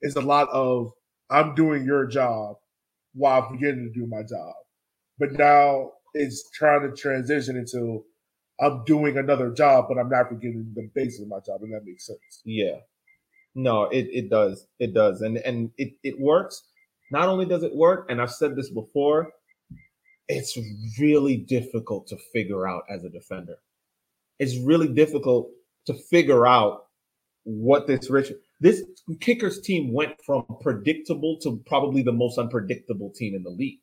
[0.00, 0.92] it's a lot of
[1.30, 2.56] I'm doing your job
[3.14, 4.54] while forgetting to do my job.
[5.18, 8.04] But now it's trying to transition into
[8.60, 11.84] I'm doing another job, but I'm not forgetting the basics of my job, and that
[11.84, 12.42] makes sense.
[12.44, 12.76] Yeah.
[13.54, 14.66] No, it, it does.
[14.78, 15.20] It does.
[15.22, 16.62] And and it, it works.
[17.10, 19.30] Not only does it work, and I've said this before,
[20.28, 20.58] it's
[20.98, 23.56] really difficult to figure out as a defender.
[24.38, 25.50] It's really difficult
[25.86, 26.86] to figure out
[27.44, 28.82] what this rich this
[29.20, 33.80] kickers team went from predictable to probably the most unpredictable team in the league.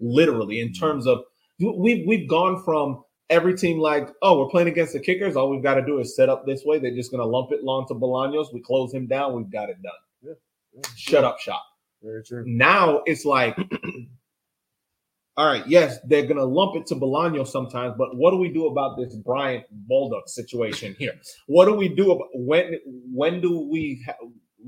[0.00, 0.84] Literally, in mm-hmm.
[0.84, 1.22] terms of
[1.60, 5.34] we've we've gone from every team like, oh, we're playing against the kickers.
[5.34, 6.78] All we've got to do is set up this way.
[6.78, 8.52] They're just going to lump it long to Bolaños.
[8.52, 9.34] We close him down.
[9.34, 9.92] We've got it done.
[10.22, 10.34] Yeah.
[10.74, 10.82] Yeah.
[10.96, 11.64] Shut up shop.
[12.02, 12.44] Very true.
[12.46, 13.56] Now it's like,
[15.36, 18.50] all right, yes, they're going to lump it to Bolaños sometimes, but what do we
[18.50, 21.14] do about this Bryant Bulldog situation here?
[21.46, 22.78] What do we do about when
[23.12, 24.26] when do we ha-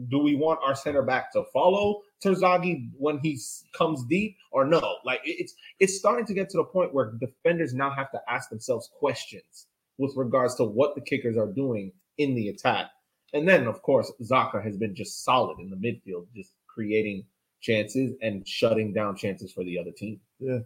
[0.08, 3.38] do we want our center back to follow Terzaghi when he
[3.76, 4.96] comes deep or no?
[5.04, 8.50] Like it's it's starting to get to the point where defenders now have to ask
[8.50, 9.66] themselves questions
[9.98, 12.86] with regards to what the kickers are doing in the attack.
[13.32, 17.24] And then of course Zaka has been just solid in the midfield, just creating
[17.60, 20.20] chances and shutting down chances for the other team.
[20.38, 20.58] Yeah.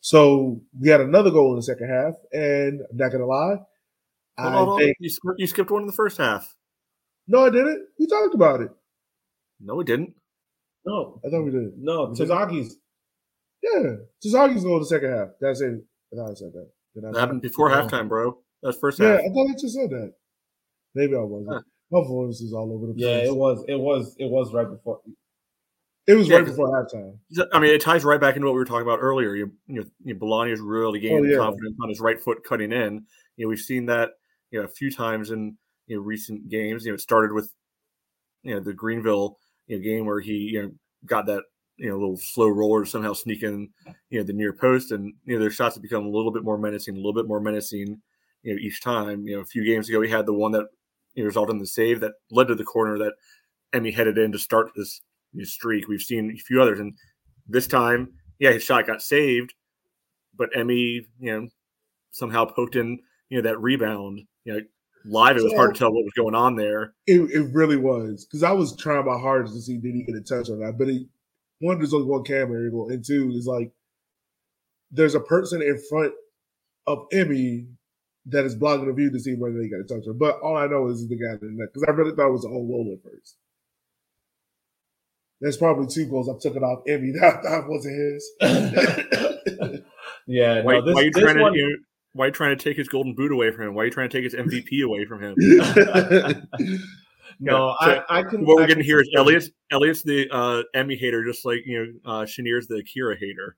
[0.00, 3.66] So we had another goal in the second half, and I'm not gonna lie, Hold
[4.38, 4.78] I on, hold on.
[4.80, 6.54] think You, sk- you skipped one in the first half.
[7.26, 7.86] No, I didn't.
[7.98, 8.70] We talked about it.
[9.60, 10.14] No, we didn't.
[10.84, 11.78] No, I thought we did.
[11.78, 12.76] no, Terzaghi's
[13.62, 15.28] Yeah, Terzaghi's goal in the second half.
[15.40, 15.82] That's it.
[16.12, 16.68] I thought I said that.
[16.96, 17.76] I That say happened before No.
[17.76, 18.38] halftime, bro.
[18.62, 19.20] That's first Yeah, half.
[19.22, 20.12] Yeah, I thought I just said that.
[20.94, 21.54] Maybe I wasn't.
[21.54, 21.60] Huh.
[21.90, 23.04] My voice is all over the place.
[23.04, 25.00] yeah, it was it was it was right before
[26.06, 27.18] It was Yeah, right 'cause- before halftime.
[27.52, 29.34] I mean, it ties right back into what we were talking about earlier.
[29.34, 31.36] You, you know, you know, Bolaños really oh, gaining Oh, yeah.
[31.38, 33.06] confidence on his right foot cutting in.
[33.36, 34.10] You know, we've seen that
[34.50, 35.56] you know a few times in
[35.86, 36.84] you know recent games.
[36.84, 37.52] You know, it started with
[38.42, 40.72] you know the Greenville you know game where he you know
[41.06, 41.42] got that
[41.76, 43.68] you know little slow roller somehow sneak in
[44.10, 46.44] you know the near post, and you know their shots have become a little bit
[46.44, 48.00] more menacing, a little bit more menacing.
[48.42, 49.26] You know, each time.
[49.26, 50.66] You know, a few games ago he had the one that
[51.14, 53.14] you know, resulted in the save that led to the corner that
[53.72, 55.00] Emmy headed in to start this
[55.36, 55.88] his streak.
[55.88, 56.94] We've seen a few others, and
[57.48, 59.54] this time, yeah, his shot got saved,
[60.36, 61.48] but Emmy, you know,
[62.10, 64.22] somehow poked in, you know, that rebound.
[64.44, 64.60] You know,
[65.04, 66.94] live it was hard to tell what was going on there.
[67.06, 70.16] It, it really was because I was trying my hardest to see did he get
[70.16, 71.08] a touch on that, but he,
[71.60, 73.72] one there's only one camera angle, and two is like
[74.90, 76.12] there's a person in front
[76.86, 77.66] of Emmy
[78.26, 80.18] that is blocking the view to see whether they got a touch on.
[80.18, 82.32] But all I know is the guy in the net because I really thought it
[82.32, 83.36] was a whole goal at first.
[85.40, 89.80] There's probably two goals I took it off Emmy that that wasn't his.
[90.26, 91.76] Yeah, Why, no, this, why are you this trying one, to?
[92.14, 93.74] You know, why are you trying to take his golden boot away from him?
[93.74, 95.34] Why are you trying to take his MVP away from him?
[97.40, 98.44] no, Yeah, I, I can.
[98.44, 101.78] what we're getting here is see- Elliot's Elliot's the uh, Emmy hater, just like you
[102.04, 103.56] know uh, Shanir's the Akira hater.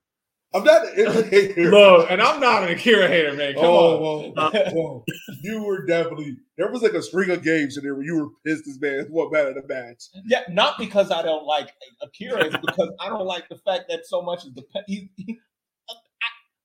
[0.53, 1.69] I'm not an Emmy hater.
[1.69, 3.53] Look, and I'm not an Akira hater, man.
[3.55, 4.33] Come oh, on.
[4.33, 5.03] whoa, whoa.
[5.43, 8.29] you were definitely there was like a string of games in there where you were
[8.45, 10.05] pissed as man what mattered the match.
[10.25, 11.69] Yeah, not because I don't like
[12.01, 14.85] Akira, it's because I don't like the fact that so much is depend.
[14.87, 15.37] He, he-
[15.89, 15.93] I-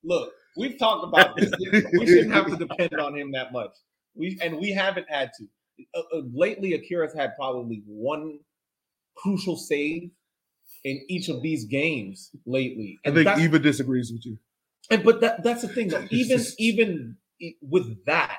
[0.04, 1.50] look, we've talked about this.
[1.92, 3.70] We shouldn't have to depend on him that much.
[4.14, 5.46] We and we haven't had to.
[5.94, 8.38] Uh, uh, lately, Akira's had probably one
[9.16, 10.10] crucial save
[10.84, 12.98] in each of these games lately.
[13.04, 14.38] I And think that's- Eva disagrees with you.
[14.90, 16.06] and but that that's the thing though.
[16.10, 17.16] Even even
[17.60, 18.36] with that,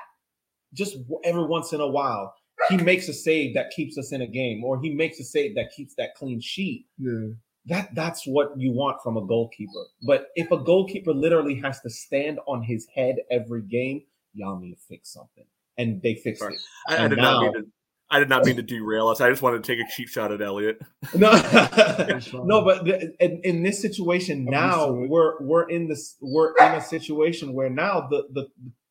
[0.72, 2.34] just every once in a while,
[2.70, 5.54] he makes a save that keeps us in a game, or he makes a save
[5.56, 6.86] that keeps that clean sheet.
[6.98, 7.30] Yeah.
[7.66, 9.86] That that's what you want from a goalkeeper.
[10.06, 14.02] But if a goalkeeper literally has to stand on his head every game,
[14.34, 15.46] y'all need to fix something,
[15.78, 16.54] and they fixed Sorry.
[16.54, 16.60] it.
[16.88, 17.66] I, I And did not mean to.
[18.10, 19.20] I did not mean to derail us.
[19.22, 20.78] I just wanted to take a cheap shot at Elliot.
[21.14, 21.32] No,
[22.44, 25.10] no, but th- in, in this situation now, used to it.
[25.10, 28.46] we're we're in this we're in a situation where now the the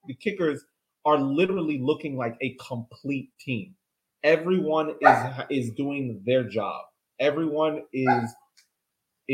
[0.07, 0.65] the kickers
[1.05, 3.75] are literally looking like a complete team.
[4.23, 5.17] Everyone is
[5.49, 6.81] is doing their job.
[7.19, 8.33] Everyone is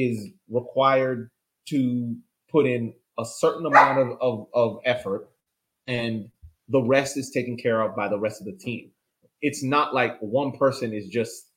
[0.07, 1.29] is required
[1.69, 2.15] to
[2.51, 5.29] put in a certain amount of, of, of effort,
[5.87, 6.29] and
[6.69, 8.91] the rest is taken care of by the rest of the team.
[9.41, 11.47] It's not like one person is just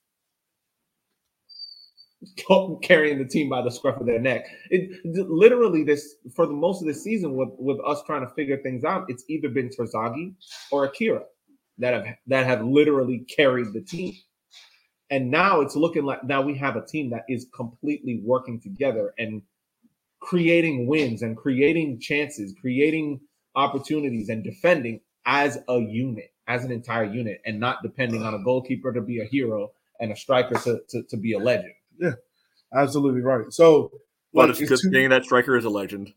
[2.82, 4.46] carrying the team by the scruff of their neck.
[4.70, 8.58] It literally this for the most of the season with with us trying to figure
[8.62, 9.06] things out.
[9.08, 10.34] It's either been Terzaghi
[10.70, 11.22] or Akira
[11.78, 14.14] that have that have literally carried the team.
[15.12, 19.12] And now it's looking like now we have a team that is completely working together
[19.18, 19.42] and
[20.20, 23.20] creating wins and creating chances, creating
[23.54, 28.42] opportunities and defending as a unit, as an entire unit, and not depending on a
[28.42, 29.70] goalkeeper to be a hero
[30.00, 31.74] and a striker to, to, to be a legend.
[32.00, 32.12] Yeah,
[32.74, 33.44] absolutely right.
[33.52, 33.92] So
[34.32, 36.14] But like, it's a good two- thing that striker is a legend.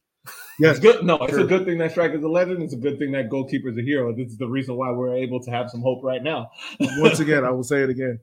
[0.57, 1.03] Yes, It's good.
[1.05, 1.41] No, it's Sure.
[1.41, 2.63] a good thing that striker is a legend.
[2.63, 4.15] It's a good thing that goalkeeper is a hero.
[4.15, 6.49] This is the reason why we're able to have some hope right now.
[6.97, 8.19] once again, I will say it again.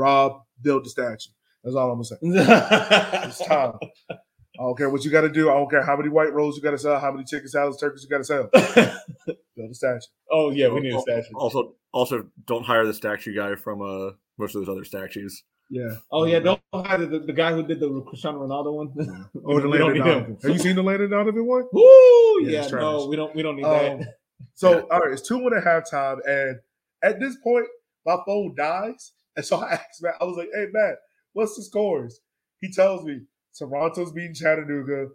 [0.00, 1.30] Rob built the statue.
[1.62, 2.16] That's all I'm gonna say.
[3.28, 3.74] It's time.
[4.10, 5.48] I don't care what you got to do.
[5.48, 7.78] I don't care how many white rolls you got to sell, how many chicken salads,
[7.78, 8.50] turkeys you got to sell.
[9.56, 10.00] Build a statue.
[10.30, 11.32] oh yeah, we need a statue.
[11.34, 15.42] Also, also don't hire the statue guy from uh most of those other statues.
[15.70, 15.96] Yeah.
[16.10, 19.30] Oh yeah, don't hire the, the guy who did the Cristiano Ronaldo one.
[19.44, 20.04] Or the Landon need him.
[20.06, 20.38] Donovan.
[20.42, 21.64] Have you seen the Landon Donovan one?
[21.72, 22.42] Woo!
[22.42, 23.34] Yeah, Yeah, no, we don't.
[23.36, 24.16] We don't need Um, that.
[24.54, 26.58] So, all right, it's two one at halftime, and
[27.02, 27.66] at this point,
[28.04, 30.14] my phone dies, and so I asked Matt.
[30.20, 30.96] I was like, "Hey, Matt,
[31.32, 32.20] what's the scores?"
[32.60, 33.20] He tells me
[33.56, 35.08] Toronto's beating Chattanooga,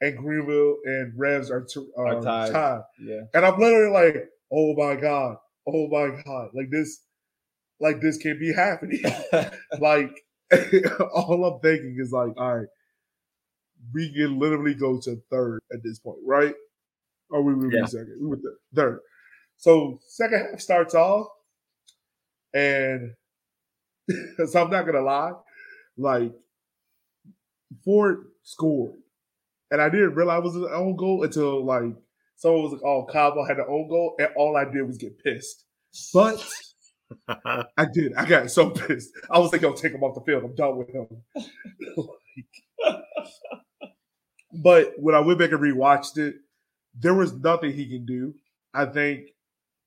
[0.00, 2.52] and Greenville and Revs are, t- are, Are tied.
[2.52, 2.80] tied.
[3.00, 3.22] Yeah.
[3.34, 7.00] And I'm literally like, "Oh my god, oh my god!" Like this,
[7.80, 9.02] like this can't be happening.
[9.80, 10.10] like
[11.14, 12.68] all I'm thinking is like, all right,
[13.94, 16.54] we can literally go to third at this point, right?
[17.30, 17.82] Or we would Yeah.
[17.82, 18.18] be second.
[18.20, 18.38] We were
[18.74, 19.00] third.
[19.56, 21.26] So second half starts off,
[22.54, 23.14] and
[24.46, 25.32] so I'm not gonna lie,
[25.96, 26.32] like
[27.84, 28.94] Ford scored,
[29.70, 31.94] and I didn't realize it was an own goal until like
[32.36, 35.18] someone was like, "Oh, Calvo had an own goal," and all I did was get
[35.22, 35.64] pissed.
[36.14, 36.46] But
[37.76, 38.14] I did.
[38.14, 39.10] I got so pissed.
[39.30, 40.44] I was like, "Yo, take him off the field.
[40.44, 41.06] I'm done with him."
[41.96, 42.06] Like-
[44.62, 46.36] but when I went back and rewatched it,
[46.94, 48.34] there was nothing he can do.
[48.74, 49.28] I think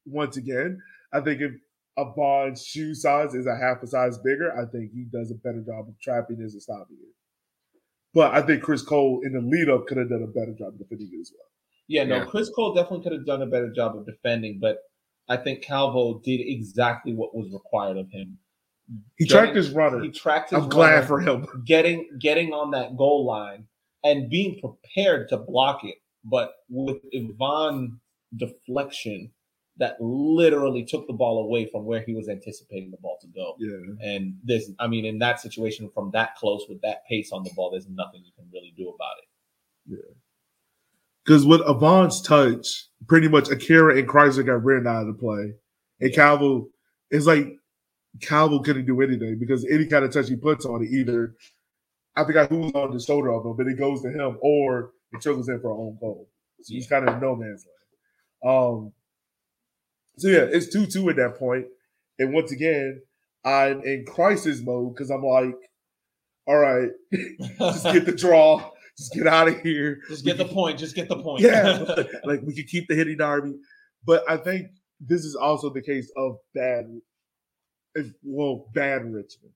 [0.06, 0.82] once again,
[1.14, 1.52] I think if
[1.98, 5.62] Avon's shoe size is a half a size bigger, I think he does a better
[5.62, 7.14] job of trapping this and stopping it.
[8.14, 10.70] But I think Chris Cole in the lead up could have done a better job
[10.74, 11.48] of defending it as well.
[11.88, 12.26] Yeah, no, Yeah.
[12.26, 14.80] Chris Cole definitely could have done a better job of defending, but
[15.28, 18.38] I think Calvo did exactly what was required of him.
[19.18, 20.02] He Getting- tracked his runner.
[20.04, 21.46] He tracked his I'm glad for him.
[21.66, 23.68] getting getting on that goal line
[24.04, 28.00] and being prepared to block it, but with Ivan
[28.36, 29.32] deflection
[29.78, 33.56] that literally took the ball away from where he was anticipating the ball to go.
[33.60, 34.10] Yeah.
[34.10, 37.52] And this, I mean, in that situation, from that close with that pace on the
[37.56, 39.28] ball, there's nothing you can really do about it.
[39.88, 40.14] Yeah.
[41.26, 45.54] Because with Avon's touch, pretty much Akira and Chrysler got written out of the play.
[46.00, 46.68] And Calvo,
[47.10, 47.48] it's like
[48.22, 51.36] Calvo couldn't do anything because any kind of touch he puts on it, either
[52.16, 55.22] I forgot who's on the shoulder of him, but it goes to him or it
[55.22, 56.30] trickles in for a own goal.
[56.62, 57.66] So he's kind of no man's
[58.44, 58.56] land.
[58.56, 58.94] Um,
[60.18, 61.66] so yeah, it's 2 2 at that point.
[62.18, 63.02] And once again,
[63.44, 65.56] I'm in crisis mode because I'm like,
[66.48, 66.90] all right,
[67.60, 70.00] just get the draw, just get out of here.
[70.08, 70.80] Just get the point.
[70.80, 71.42] Just get the point.
[71.42, 71.84] Yeah,
[72.24, 73.56] like we could keep the hitting derby,
[74.06, 74.68] but I think
[75.00, 76.86] this is also the case of bad,
[78.24, 79.54] well, bad Richmond,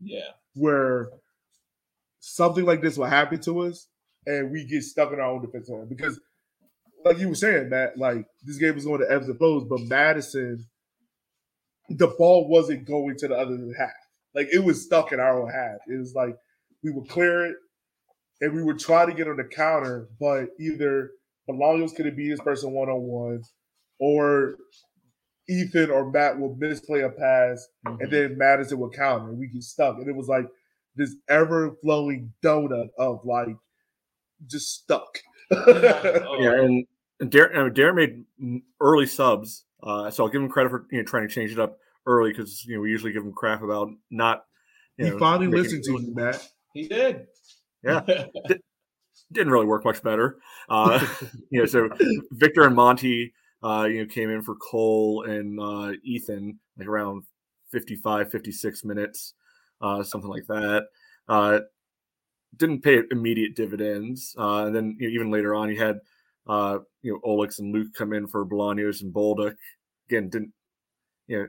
[0.00, 0.20] yeah.
[0.54, 1.08] where
[2.20, 3.88] something like this will happen to us,
[4.26, 6.20] and we get stuck in our own defense line because,
[7.04, 9.80] like you were saying, Matt, like this game was going to ebbs and flows, but
[9.82, 10.66] Madison,
[11.88, 13.90] the ball wasn't going to the other half,
[14.34, 15.78] like it was stuck in our own half.
[15.88, 16.36] It was like
[16.82, 17.56] we would clear it,
[18.40, 21.10] and we would try to get on the counter, but either
[21.48, 23.42] Bolaños could have beat this person one on one,
[23.98, 24.56] or
[25.48, 28.10] Ethan or Matt would misplay a pass, and mm-hmm.
[28.10, 29.96] then Madison would counter, and we get stuck.
[29.96, 30.46] And it was like
[30.96, 33.56] this ever flowing donut of like
[34.48, 35.18] just stuck.
[35.54, 36.86] Oh, Yeah, and
[37.22, 40.98] and Darren, uh, Darren made early subs, uh, so I'll give him credit for you
[40.98, 43.62] know trying to change it up early because you know we usually give him crap
[43.62, 44.44] about not.
[44.98, 46.46] You he finally listened to you, Matt.
[46.74, 47.26] He did.
[47.84, 48.00] Yeah.
[49.32, 50.38] Didn't really work much better.
[50.68, 51.06] Uh,
[51.50, 51.88] you know, so
[52.32, 53.32] Victor and Monty,
[53.62, 57.22] uh, you know, came in for Cole and uh, Ethan like around
[57.70, 59.34] 55, 56 minutes,
[59.80, 60.86] uh, something like that.
[61.28, 61.60] Uh,
[62.56, 64.34] didn't pay immediate dividends.
[64.36, 66.00] Uh, and then you know, even later on, you had
[66.46, 69.56] uh, you know Oalex and Luke come in for Bolaños and Bolduc.
[70.08, 70.52] Again, didn't
[71.26, 71.48] you know?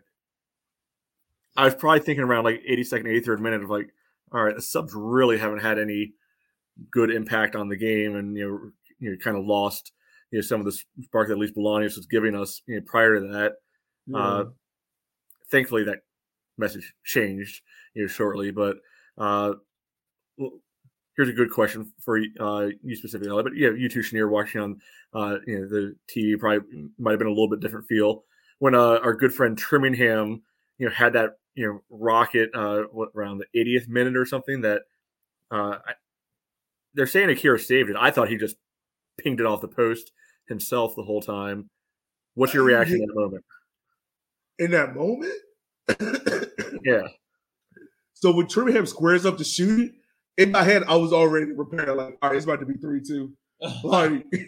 [1.56, 3.90] I was probably thinking around like 82nd, 83rd minute of like,
[4.32, 6.14] all right, the subs really haven't had any
[6.92, 9.92] good impact on the game, and you know, you know, kind of lost
[10.32, 10.72] you know some of the
[11.04, 13.54] spark that at least Bolaños was giving us you know, prior to that.
[14.14, 14.46] Uh,
[15.52, 16.00] thankfully, that
[16.58, 17.62] message changed
[17.94, 18.52] you know shortly.
[18.52, 18.78] But
[19.18, 19.54] uh,
[21.16, 24.62] here's a good question for uh, you specifically, Ellie, but yeah, you two, Chenier, watching
[24.62, 24.82] on
[25.14, 28.24] uh, you know the TV, probably might have been a little bit different feel
[28.60, 30.42] when uh, our good friend Trimmingham,
[30.78, 34.62] you know, had that you know rocket uh, what around the 80th minute or something
[34.62, 34.82] that
[35.52, 35.94] uh, I,
[36.94, 37.96] they're saying Akira saved it.
[38.00, 38.56] I thought he just
[39.18, 40.12] pinged it off the post
[40.48, 41.70] himself the whole time.
[42.36, 43.46] What's your reaction in that moment?
[44.60, 45.34] In that moment,
[46.86, 47.02] Yeah.
[48.14, 49.92] so when Trimmingham squares up to shoot it,
[50.38, 51.96] in my head, I was already prepared.
[51.96, 53.34] Like, all right, it's about to be three two.
[53.84, 54.40] Like, Yeah,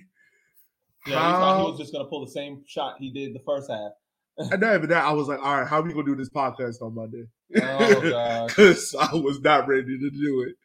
[1.06, 3.92] he thought he was just gonna pull the same shot he did the first half.
[4.52, 6.30] and not even that, I was like, all right, how are we gonna do this
[6.30, 7.26] podcast on Monday?
[7.62, 10.56] Oh because I was not ready to do it.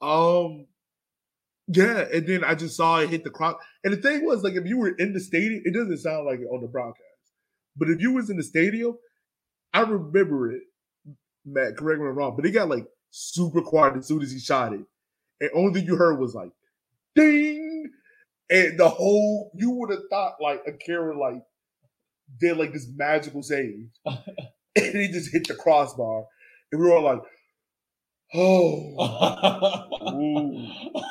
[0.00, 0.66] Um,
[1.68, 3.60] yeah, and then I just saw it hit the clock.
[3.82, 6.40] And the thing was, like, if you were in the stadium, it doesn't sound like
[6.40, 7.02] it on the broadcast,
[7.76, 8.96] but if you was in the stadium,
[9.74, 10.62] I remember it.
[11.44, 12.86] Matt, correct me if I'm wrong, but it got like
[13.16, 14.84] super quiet as soon as he shot it,
[15.40, 16.50] and only thing you heard was like,
[17.14, 17.90] "ding,"
[18.50, 21.42] and the whole you would have thought like Akira like
[22.38, 24.20] did like this magical save, and
[24.76, 26.26] he just hit the crossbar,
[26.70, 27.22] and we were all like,
[28.34, 28.96] "Oh,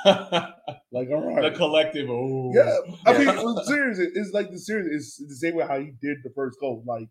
[0.92, 2.08] like all right." the collective.
[2.08, 2.52] Ooh.
[2.54, 2.78] Yeah,
[3.08, 6.18] I mean, well, seriously, it's like the series is the same way how he did
[6.24, 6.84] the first goal.
[6.86, 7.08] Like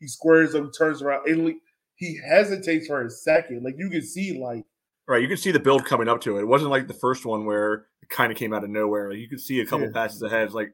[0.00, 1.54] he squares him, turns around, and
[1.98, 3.62] he hesitates for a second.
[3.62, 4.64] Like you can see, like
[5.06, 6.42] right, you can see the build coming up to it.
[6.42, 9.10] It wasn't like the first one where it kind of came out of nowhere.
[9.10, 9.92] Like, you could see a couple yeah.
[9.92, 10.46] passes ahead.
[10.46, 10.72] It's like,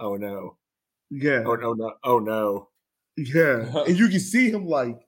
[0.00, 0.56] oh no,
[1.10, 2.68] yeah, oh no, no, oh no,
[3.16, 4.98] yeah, and you can see him like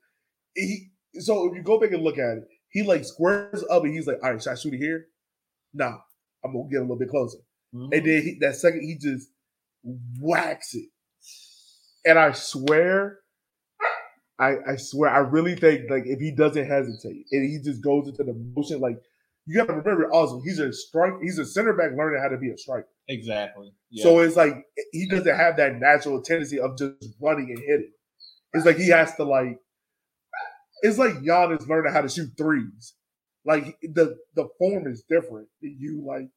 [0.55, 0.89] he.
[1.15, 4.07] So if you go back and look at it, he like squares up and he's
[4.07, 5.07] like, all right, should I shoot it here?
[5.75, 5.99] Nah,
[6.45, 7.39] I'm gonna get a little bit closer.
[7.75, 7.93] Mm-hmm.
[7.93, 9.29] And then he, that second, he just
[10.21, 10.89] whacks it.
[12.05, 13.20] And I swear,
[14.41, 18.09] I, I swear, I really think like if he doesn't hesitate and he just goes
[18.09, 18.97] into the motion, like
[19.47, 22.39] you got to remember also he's a strike, he's a center back learning how to
[22.39, 22.89] be a striker.
[23.09, 23.73] Exactly.
[23.91, 24.05] Yeah.
[24.05, 24.55] So it's like
[24.93, 27.93] he doesn't have that natural tendency of just running and hitting.
[28.55, 29.59] It's like he has to like.
[30.83, 32.95] It's like Giannis learning how to shoot threes.
[33.45, 36.31] Like the the form is different than you like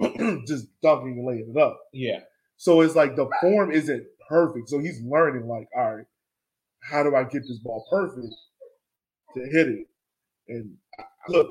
[0.46, 1.78] just dunking and laying it up.
[1.92, 2.20] Yeah.
[2.56, 4.68] So it's like the form isn't perfect.
[4.68, 6.06] So he's learning, like, all right,
[6.90, 8.34] how do I get this ball perfect
[9.34, 9.86] to hit it?
[10.48, 10.76] And
[11.28, 11.50] look,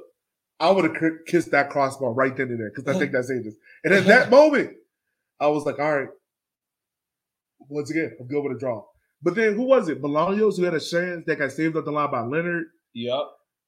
[0.59, 3.45] I would have kissed that crossbar right then and there because I think that's it.
[3.83, 4.71] And at that moment,
[5.39, 6.09] I was like, all right,
[7.69, 8.83] once again, I'm good with a draw.
[9.21, 10.01] But then who was it?
[10.01, 12.65] Bolaños who had a chance that got saved up the line by Leonard.
[12.93, 13.23] Yep.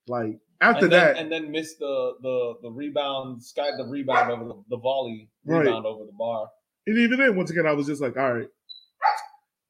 [0.07, 4.31] Like after and then, that, and then missed the the the rebound, sky the rebound
[4.31, 5.89] over the, the volley rebound right.
[5.89, 6.49] over the bar.
[6.87, 8.47] And even then, once again, I was just like, all right,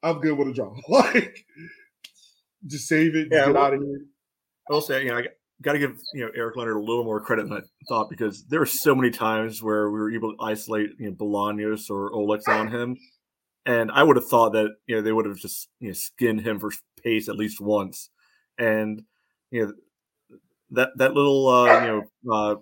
[0.04, 0.76] I'm good with a draw.
[0.90, 1.46] like,
[2.68, 4.06] just save it, yeah, get out of here.
[4.70, 5.24] I'll say, you know, I
[5.62, 8.46] got to give you know Eric Leonard a little more credit than I thought because
[8.46, 12.12] there were so many times where we were able to isolate you know Bolaños or
[12.12, 12.98] Oalex on him,
[13.66, 16.42] and I would have thought that you know they would have just you know skinned
[16.42, 16.72] him for
[17.04, 18.10] pace at least once,
[18.58, 19.04] and
[19.52, 19.74] you know
[20.72, 22.56] that that little uh, you know uh,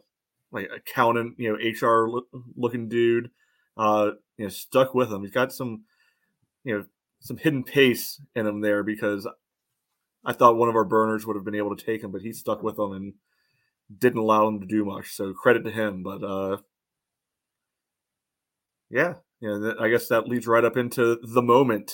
[0.52, 2.22] like accountant you know HR
[2.56, 3.32] looking dude
[3.78, 5.22] uh, you know stuck with him.
[5.22, 5.84] He's got some
[6.64, 6.86] you know
[7.20, 9.28] some hidden pace in him there because
[10.26, 12.32] I thought one of our burners would have been able to take him, but he
[12.32, 13.14] stuck with him and
[13.96, 15.12] didn't allow him to do much.
[15.12, 16.04] So credit to him.
[16.04, 16.58] But uh,
[18.90, 21.92] yeah, yeah, I guess that leads right up into the moment.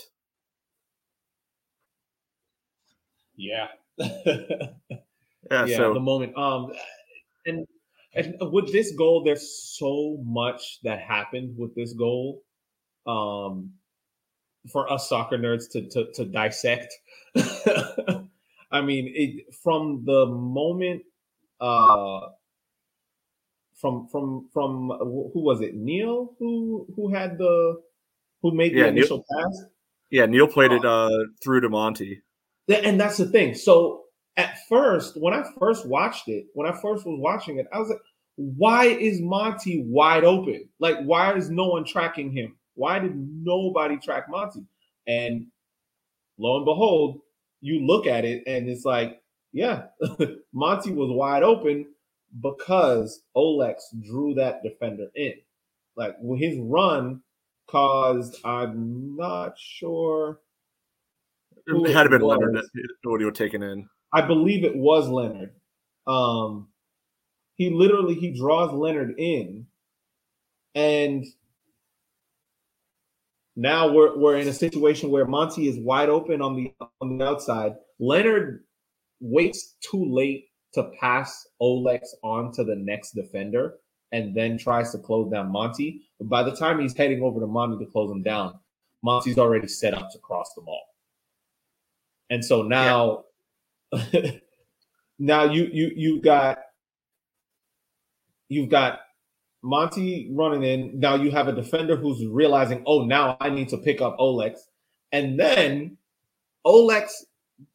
[3.35, 3.67] Yeah.
[3.97, 4.67] Yeah,
[5.51, 6.37] yeah so the moment.
[6.37, 6.73] Um,
[7.45, 7.65] and
[8.13, 12.43] and with this goal, there's so much that happened with this goal.
[13.07, 13.73] Um,
[14.71, 16.93] for us soccer nerds to to, to dissect.
[18.71, 21.03] I mean, it, from the moment,
[21.59, 22.21] uh,
[23.75, 25.75] from from from who was it?
[25.75, 27.81] Nil who who had the
[28.41, 29.63] who made the initial Nil, pass.
[30.09, 31.09] Yeah, Nil played it uh,
[31.43, 32.21] through to Monty.
[32.67, 33.55] And that's the thing.
[33.55, 34.03] So
[34.37, 37.89] at first, when I first watched it, when I first was watching it, I was
[37.89, 37.99] like,
[38.35, 40.69] why is Monty wide open?
[40.79, 42.55] Like, why is no one tracking him?
[42.75, 44.61] Why did nobody track Monty?
[45.07, 45.47] And
[46.39, 47.19] lo and behold,
[47.61, 49.21] you look at it and it's like,
[49.51, 49.83] yeah,
[50.53, 51.87] Monty was wide open
[52.41, 55.33] because Oalex drew that defender in.
[55.95, 57.21] Like his run
[57.67, 60.39] caused, I'm not sure.
[61.67, 63.87] It had to been Leonard that would have taken in.
[64.13, 65.51] I believe it was Leonard.
[66.07, 66.69] Um,
[67.55, 69.67] he literally he draws Leonard in,
[70.73, 71.25] and
[73.59, 77.25] now we're we're in a situation where Monty is wide open on the on the
[77.25, 77.73] outside.
[77.99, 78.63] Leonard
[79.19, 80.45] waits too late
[80.75, 83.75] to pass Oalex on to the next defender
[84.13, 86.03] and then tries to close down Monty.
[86.19, 88.57] But by the time he's heading over to Monty to close him down,
[89.03, 90.83] Monty's already set up to cross the ball.
[92.29, 93.25] And so now
[95.19, 96.59] now you you you got
[98.47, 99.01] you've got
[99.61, 100.99] Monty running in.
[100.99, 104.59] Now you have a defender who's realizing, oh, now I need to pick up Oalex.
[105.11, 105.97] And then
[106.65, 107.09] Oalex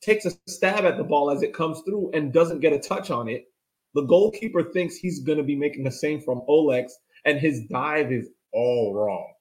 [0.00, 3.10] takes a stab at the ball as it comes through and doesn't get a touch
[3.10, 3.46] on it.
[3.94, 6.92] The goalkeeper thinks he's going to be making the same from Oalex,
[7.24, 9.32] and his dive is all wrong.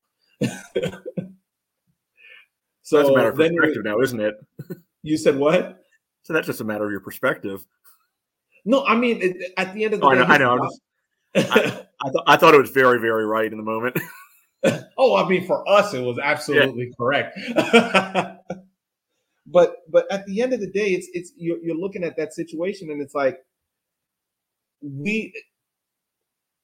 [2.81, 4.35] so that's a matter of perspective now, isn't it?
[5.03, 5.83] you said what?
[6.23, 7.65] So that's just a matter of your perspective.
[8.65, 10.51] No, I mean, it, at the end of the oh, day, I know.
[10.51, 10.71] I, know.
[11.36, 13.97] I, I, th- I, thought it was very, very right in the moment.
[14.97, 16.91] oh, I mean, for us, it was absolutely yeah.
[16.97, 17.39] correct.
[19.45, 22.34] but but at the end of the day, it's it's you're, you're looking at that
[22.34, 23.39] situation, and it's like
[24.81, 25.34] we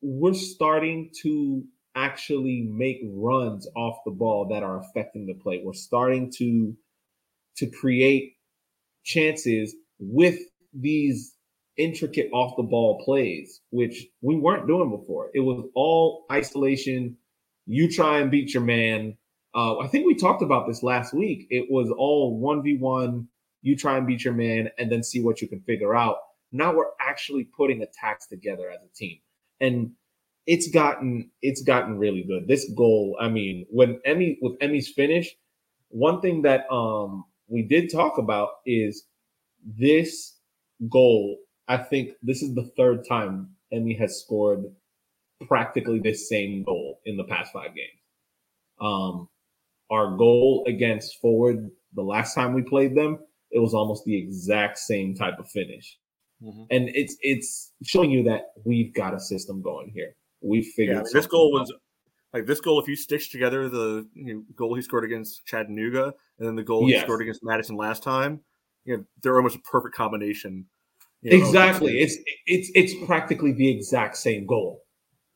[0.01, 1.63] we're starting to
[1.95, 5.61] actually make runs off the ball that are affecting the play.
[5.63, 6.75] We're starting to
[7.57, 8.33] to create
[9.03, 10.39] chances with
[10.73, 11.33] these
[11.79, 15.31] intricate off the ball plays, which we weren't doing before.
[15.33, 17.17] It was all isolation.
[17.65, 19.17] You try and beat your man.
[19.55, 21.47] Uh, I think we talked about this last week.
[21.49, 23.29] It was all one v one.
[23.63, 26.17] You try and beat your man, and then see what you can figure out.
[26.51, 29.19] Now we're actually putting attacks together as a team,
[29.59, 29.91] and
[30.45, 32.47] it's gotten it's gotten really good.
[32.47, 35.35] This goal, I mean, when Emmy with Emmy's finish,
[35.89, 39.05] one thing that um we did talk about is
[39.65, 40.35] this
[40.91, 41.37] goal.
[41.69, 44.65] I think this is the third time Emmy has scored
[45.47, 48.01] practically this same goal in the past five games.
[48.81, 49.29] Um,
[49.91, 53.19] our goal against Forward the last time we played them,
[53.51, 55.97] it was almost the exact same type of finish.
[56.43, 56.63] Mm-hmm.
[56.71, 60.15] And it's it's showing you that we've got a system going here.
[60.41, 61.61] We figured yeah, this goal out.
[61.61, 61.73] was
[62.33, 62.79] like this goal.
[62.79, 66.63] If you stitch together the you know, goal he scored against Chattanooga and then the
[66.63, 67.01] goal yes.
[67.01, 68.39] he scored against Madison last time,
[68.85, 70.65] you know, they're almost a perfect combination.
[71.21, 71.99] You know, exactly.
[71.99, 74.83] It's it's it's practically the exact same goal,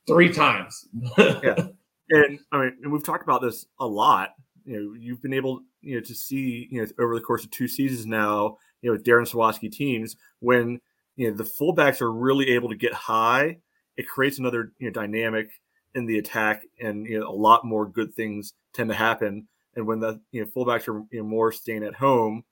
[0.07, 0.87] three times.
[1.17, 1.55] yeah,
[2.09, 4.29] and I mean, and we've talked about this a lot.
[4.65, 7.51] You know, you've been able, you know, to see, you know, over the course of
[7.51, 10.79] two seasons now, you know, with Darren Sawatzky teams, when
[11.17, 13.57] you know the fullbacks are really able to get high,
[13.97, 15.49] it creates another you know dynamic
[15.95, 19.49] in the attack, and you know a lot more good things tend to happen.
[19.75, 22.45] And when the you know fullbacks are you know, more staying at home,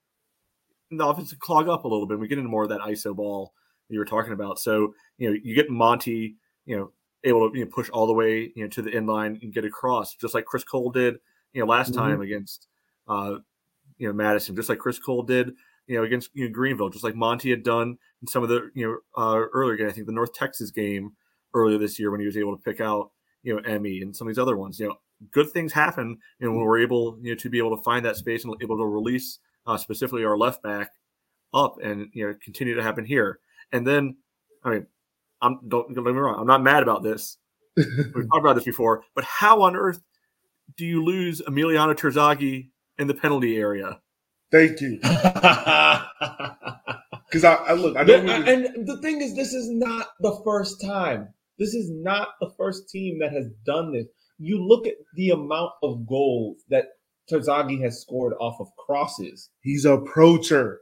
[0.97, 2.19] the offense clog up a little bit.
[2.19, 3.53] We get into more of that ISO ball
[3.91, 4.59] you were talking about.
[4.59, 6.35] So you know you get Monty,
[6.65, 6.91] you know,
[7.23, 9.53] able to you know, push all the way you know to the end line and
[9.53, 11.17] get across, just like Chris Cole did,
[11.53, 11.99] you know, last mm-hmm.
[11.99, 12.67] time against
[13.07, 13.35] uh,
[13.97, 15.51] you know Madison, just like Chris Cole did,
[15.87, 18.69] you know, against you know, Greenville, just like Monty had done in some of the
[18.73, 19.87] you know uh, earlier game.
[19.87, 21.11] I think the North Texas game
[21.53, 23.11] earlier this year when he was able to pick out
[23.43, 24.79] you know Emmy and some of these other ones.
[24.79, 24.95] You know,
[25.31, 28.05] good things happen, you know, when we're able you know to be able to find
[28.05, 30.91] that space and able to release uh, specifically our left back
[31.53, 33.39] up and you know continue to happen here.
[33.71, 34.17] And then,
[34.63, 34.87] I mean,
[35.41, 37.37] I'm don't get me wrong, I'm not mad about this.
[37.77, 40.01] We've talked about this before, but how on earth
[40.77, 43.99] do you lose Emiliano Terzaghi in the penalty area?
[44.51, 44.99] Thank you.
[47.31, 50.81] Because I, I, look, I know, and the thing is, this is not the first
[50.81, 51.29] time.
[51.57, 54.07] This is not the first team that has done this.
[54.37, 56.87] You look at the amount of goals that
[57.31, 59.49] Terzaghi has scored off of crosses.
[59.61, 60.81] He's a approacher.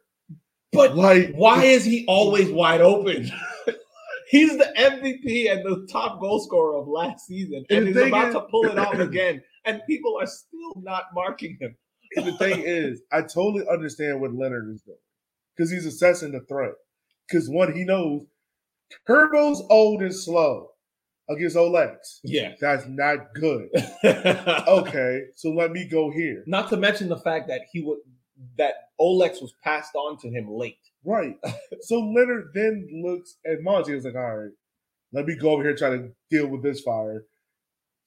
[0.72, 3.32] But like, why is he always wide open?
[4.30, 8.34] he's the MVP and the top goal scorer of last season, and, he's about is,
[8.36, 11.76] to pull it off again, and people are still not marking him.
[12.16, 14.97] The thing is, I totally understand what Leonard is doing
[15.56, 16.74] because he's assessing the threat.
[17.28, 18.26] Because one, he knows
[19.08, 20.70] Turbo's old and slow
[21.30, 22.20] against Oalex.
[22.24, 22.54] Yeah.
[22.60, 23.70] That's not good.
[24.04, 26.44] okay, so let me go here.
[26.48, 28.00] Not to mention the fact that he would
[28.58, 30.80] that Oalex was passed on to him late.
[31.04, 31.36] Right.
[31.82, 34.52] so Leonard then looks at Monty and is like, all right,
[35.14, 37.26] let me go over here and try to deal with this fire.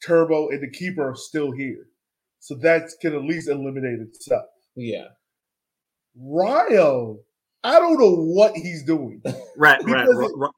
[0.07, 1.87] Turbo and the keeper are still here.
[2.41, 4.47] So that can at least eliminate itself.
[4.75, 5.09] Yeah.
[6.17, 7.21] Ryo,
[7.65, 9.23] I don't know what he's doing.
[9.57, 10.09] Right, right.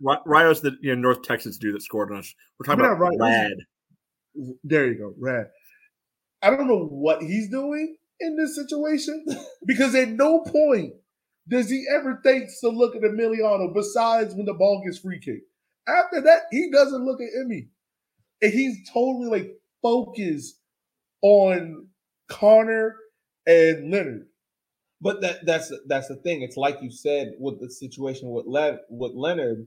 [0.07, 2.35] R- Ryo's the you know, North Texas dude that scored on us.
[2.59, 3.17] We're talking about right.
[3.21, 3.57] Rad.
[4.63, 5.49] There you go, Rad.
[6.43, 9.25] I don't know what he's doing in this situation
[9.67, 10.95] because at no point
[11.49, 15.43] does he ever think to look at Emiliano besides when the ball gets free kick.
[15.87, 17.69] After that, he doesn't look at Emmy.
[18.41, 19.51] And he's totally like
[19.83, 20.59] focused
[21.23, 21.87] on
[22.29, 22.97] Connor
[23.47, 24.27] and Leonard.
[25.05, 26.41] But that that's that's the thing.
[26.41, 29.67] It's like you said with the situation with Le, with Leonard.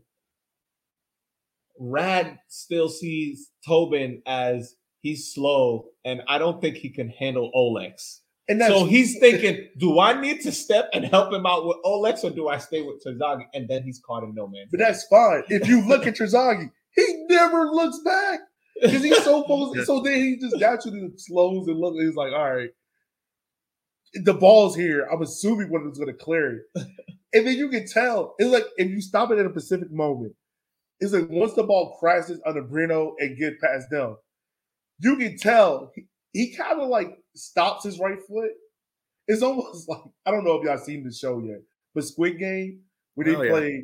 [1.80, 8.22] Rad still sees Tobin as he's slow, and I don't think he can handle Oalex.
[8.50, 12.24] And so he's thinking, do I need to step and help him out with Oalex
[12.24, 13.44] or do I stay with Terzaghi?
[13.54, 14.66] And then he's caught in no man.
[14.72, 15.44] But that's fine.
[15.50, 18.40] If you look at Terzaghi, he never looks back
[18.82, 19.86] because he's so focused.
[19.86, 22.00] So then he just naturally slows and looks.
[22.02, 22.70] He's like, all right,
[24.14, 25.08] the ball's here.
[25.12, 26.62] I'm assuming one of them's going to clear it.
[27.34, 28.36] and then you can tell.
[28.40, 30.34] It's like if you stop it at a specific moment,
[31.00, 34.18] it's like once the ball crashes under Breno and get past them,
[35.00, 38.52] you can tell he, he kind of like stops his right foot.
[39.28, 41.60] It's almost like I don't know if y'all seen the show yet,
[41.94, 42.82] but Squid Game
[43.18, 43.84] where they oh, play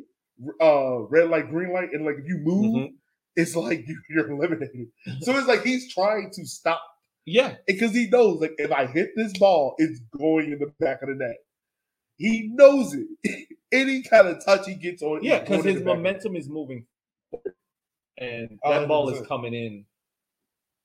[0.60, 2.94] uh, red light, green light, and like if you move, mm-hmm.
[3.36, 4.86] it's like you, are eliminated.
[5.20, 6.80] so it's like he's trying to stop.
[7.26, 11.02] Yeah, because he knows like if I hit this ball, it's going in the back
[11.02, 11.36] of the net.
[12.16, 13.48] He knows it.
[13.72, 16.86] Any kind of touch he gets on, yeah, because his momentum is moving,
[18.16, 18.88] and that 100%.
[18.88, 19.84] ball is coming in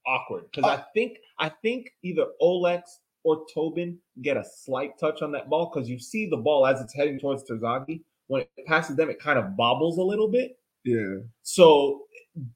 [0.07, 2.81] awkward because uh, I think I think either Oalex
[3.23, 6.81] or Tobin get a slight touch on that ball because you see the ball as
[6.81, 8.01] it's heading towards Terzaghi.
[8.27, 10.57] When it passes them, it kind of bobbles a little bit.
[10.83, 11.17] Yeah.
[11.43, 12.03] So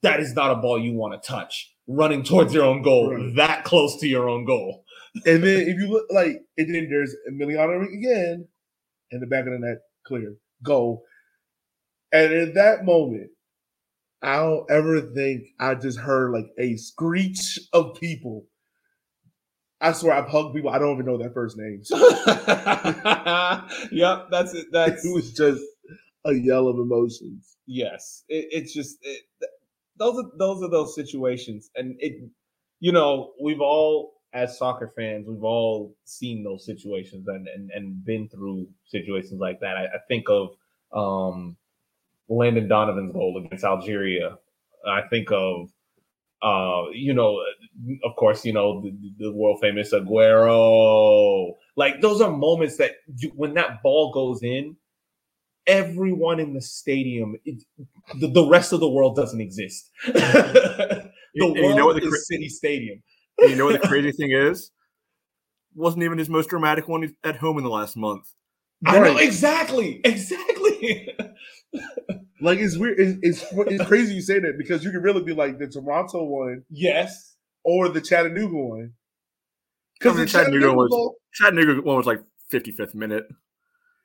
[0.02, 3.36] that is not a ball you want to touch running towards your own goal right.
[3.36, 4.86] that close to your own goal.
[5.26, 8.48] and then if you look like, and then there's Emiliano again
[9.12, 11.04] in the back of the net, clear, goal.
[12.12, 13.32] And in that moment,
[14.22, 18.46] I don't ever think I just heard like a screech of people.
[19.82, 20.70] I swear I've hugged people.
[20.70, 21.90] I don't even know their first names.
[23.92, 24.68] yep, that's it.
[24.72, 25.62] That's it was just
[26.24, 27.58] a yell of emotions.
[27.66, 28.24] yes.
[28.30, 29.24] It, it's just it,
[29.98, 32.30] those are those are those situations, and it.
[32.80, 38.04] You know, we've all as soccer fans, we've all seen those situations and and, and
[38.04, 39.78] been through situations like that.
[39.78, 40.50] I, I think of
[40.92, 41.56] um,
[42.28, 44.38] Landon Donovan's goal against Algeria.
[44.86, 45.70] I think of
[46.42, 47.42] uh, you know,
[48.04, 51.54] of course, you know the, the world famous Aguero.
[51.78, 54.76] Like those are moments that you, when that ball goes in,
[55.68, 57.64] everyone in the stadium, it,
[58.20, 59.90] the, the rest of the world doesn't exist.
[60.06, 63.02] the And world you know what the is City Stadium.
[63.40, 64.72] You know what the crazy thing is?
[65.76, 68.28] Wasn't even his most dramatic one at home in the last month.
[68.86, 71.10] I know exactly, exactly.
[72.42, 73.00] Like it's weird.
[73.00, 76.26] It's, it's it's crazy you say that because you can really be like the Toronto
[76.26, 78.94] one yes, or the Chattanooga one.
[80.04, 83.24] I mean, the Chattanooga was- Chattanooga one was like 55th minute.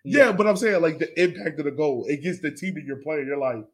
[0.05, 2.85] Yeah, but I'm saying like the impact of the goal, it gets the team that
[2.85, 3.27] you're playing.
[3.27, 3.65] You're like,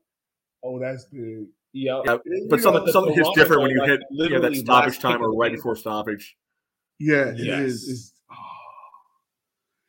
[0.64, 1.46] oh, that's big.
[1.72, 2.00] yeah.
[2.04, 4.38] Yeah, You But know, something, the something hits different when you goal, hit like, yeah,
[4.40, 6.36] that stoppage time or right before stoppage.
[6.98, 7.60] Yeah, it Yes.
[7.60, 7.88] is.
[7.88, 8.34] It's, oh.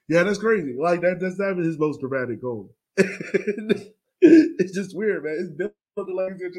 [0.10, 0.76] Yeah, that's crazy.
[0.80, 1.20] Like that.
[1.20, 2.76] That's not even his most dramatic goal.
[2.98, 5.38] it's just weird, man.
[5.40, 6.50] It's built the legacy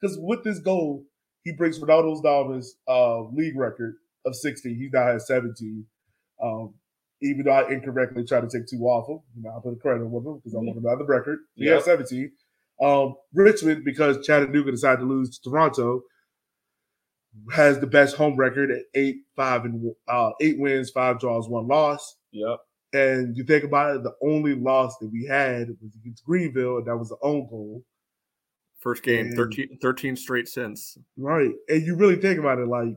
[0.00, 1.04] because with this goal,
[1.44, 3.94] he breaks Ronaldo's Davis uh, league record
[4.26, 4.74] of 60.
[4.74, 5.84] He now has 17.
[6.42, 6.74] Um,
[7.22, 9.76] even though I incorrectly tried to take two off him, you know, I put a
[9.76, 11.38] credit on him because I want another record.
[11.54, 11.74] He Yep.
[11.74, 12.32] has 17.
[12.80, 16.02] Um, Richmond, because Chattanooga decided to lose to Toronto,
[17.52, 21.68] has the best home record at eight, five, and uh, eight wins, five draws, one
[21.68, 22.16] loss.
[22.32, 22.58] Yep.
[22.92, 26.86] And you think about it, the only loss that we had was against Greenville, and
[26.86, 27.84] that was the own goal.
[28.80, 30.98] First game, And- 13, 13 straight since.
[31.16, 31.52] Right.
[31.68, 32.96] And you really think about it, like,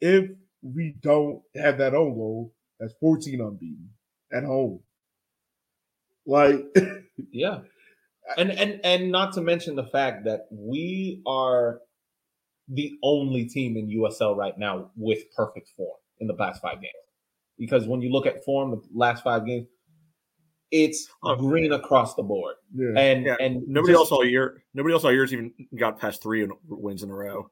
[0.00, 0.30] if
[0.62, 3.90] we don't have that own goal, that's 14 unbeaten
[4.32, 4.80] at home.
[6.26, 6.64] Like,
[7.30, 7.60] Yeah.
[8.38, 11.80] And and and not to mention the fact that we are
[12.68, 16.94] the only team in USL right now with perfect form in the past five games.
[17.58, 19.66] Because when you look at form, the last five games,
[20.70, 21.36] it's Oh.
[21.36, 22.54] green across the board.
[22.74, 22.98] yeah.
[22.98, 24.64] And Yeah, and Nobody just- else all year.
[24.72, 27.50] Nobody else all year's even got past three wins in a row.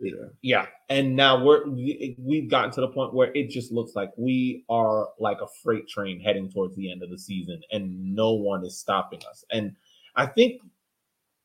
[0.00, 0.14] Yeah.
[0.42, 4.10] Yeah, and now we're we- we've gotten to the point where it just looks like
[4.16, 8.32] we are like a freight train heading towards the end of the season, and no
[8.32, 9.44] one is stopping us.
[9.52, 9.76] And
[10.16, 10.60] I think,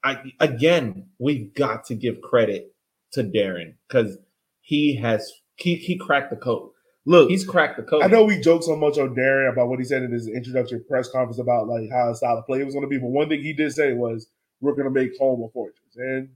[0.03, 2.73] I again, we've got to give credit
[3.13, 4.17] to Darren because
[4.61, 6.69] he has he he cracked the code.
[7.07, 8.01] Look, He's cracked the code.
[8.01, 10.79] I know we joke so much on Darren about what he said in his introductory
[10.79, 13.29] press conference about like how a style of play was going to be, but one
[13.29, 14.27] thing he did say was,
[14.59, 16.29] "We're going to make home a fortress," and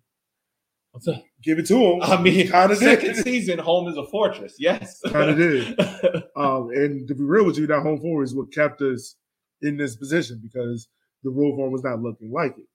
[1.43, 2.01] give it to him.
[2.01, 3.23] I mean, kind of second did.
[3.23, 4.55] season, home is a fortress.
[4.59, 5.77] Yes, Kind of did.
[6.35, 9.15] Um, and to be real with you, that home forward is what kept us
[9.61, 10.87] in this position because
[11.23, 12.65] the rule form was not looking like it.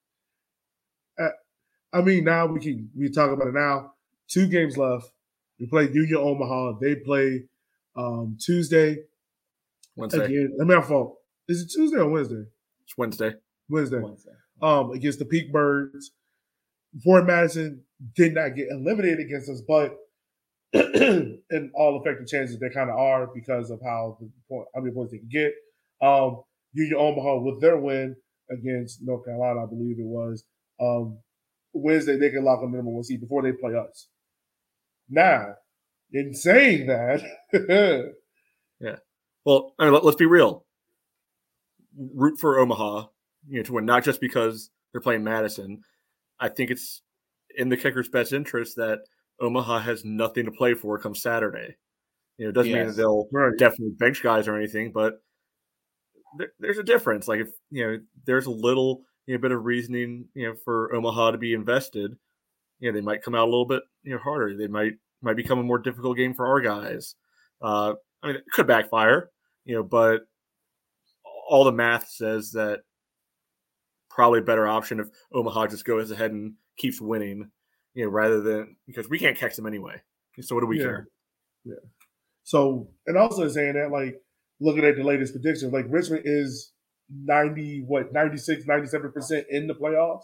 [1.19, 1.29] Uh,
[1.91, 3.93] I mean, now we can we talk about it now.
[4.27, 5.09] Two games left.
[5.59, 6.73] We play Union Omaha.
[6.79, 7.45] They play
[7.95, 8.97] um, Tuesday
[9.95, 10.25] Wednesday.
[10.25, 10.57] again.
[10.61, 11.17] I mean, my fault.
[11.47, 12.43] Is it Tuesday or Wednesday?
[12.83, 13.33] It's Wednesday.
[13.69, 13.99] Wednesday.
[13.99, 14.31] Wednesday.
[14.61, 16.11] Um, against the Pink Birds.
[17.03, 17.83] Forward Madison
[18.15, 19.97] did not get eliminated against us, but
[20.73, 24.93] in all effective chances, they kind of are because of how the point, how many
[24.93, 25.53] points they can get.
[26.01, 26.43] Um,
[26.73, 28.15] Union Omaha with their win
[28.51, 30.43] against North Carolina, I believe it was.
[30.81, 31.19] Um,
[31.73, 34.07] Wednesday they can lock a number one seed before they play us.
[35.09, 35.55] Now,
[36.11, 37.21] in saying that,
[38.79, 38.95] yeah,
[39.45, 40.65] Well, I mean, let, us be real.
[41.97, 43.07] Root for Omaha,
[43.47, 45.81] you know, to win, not just because they're playing Madison.
[46.39, 47.01] I think it's
[47.57, 48.99] in the kicker's best interest that
[49.39, 51.75] Omaha has nothing to play for come Saturday.
[52.37, 53.27] You know, it doesn't mean that they'll
[53.57, 55.21] definitely bench guys or anything, but
[56.37, 57.27] there, there's a difference.
[57.27, 60.93] Like if you know, there's a little you know bit of reasoning you know for
[60.93, 62.15] Omaha to be invested.
[62.79, 64.55] You know, they might come out a little bit you know harder.
[64.57, 67.15] They might might become a more difficult game for our guys.
[67.61, 69.29] Uh, I mean, it could backfire,
[69.63, 70.21] you know, but
[71.47, 72.81] all the math says that
[74.15, 77.51] probably a better option if Omaha just goes ahead and keeps winning,
[77.93, 80.01] you know, rather than because we can't catch them anyway.
[80.39, 80.83] So what do we Yeah.
[80.85, 81.07] care?
[81.65, 81.75] Yeah.
[82.43, 84.21] So, and also saying that, like,
[84.61, 86.71] looking at the latest predictions, like Richmond is
[87.09, 90.23] 90, what, 96, 97% in the playoffs.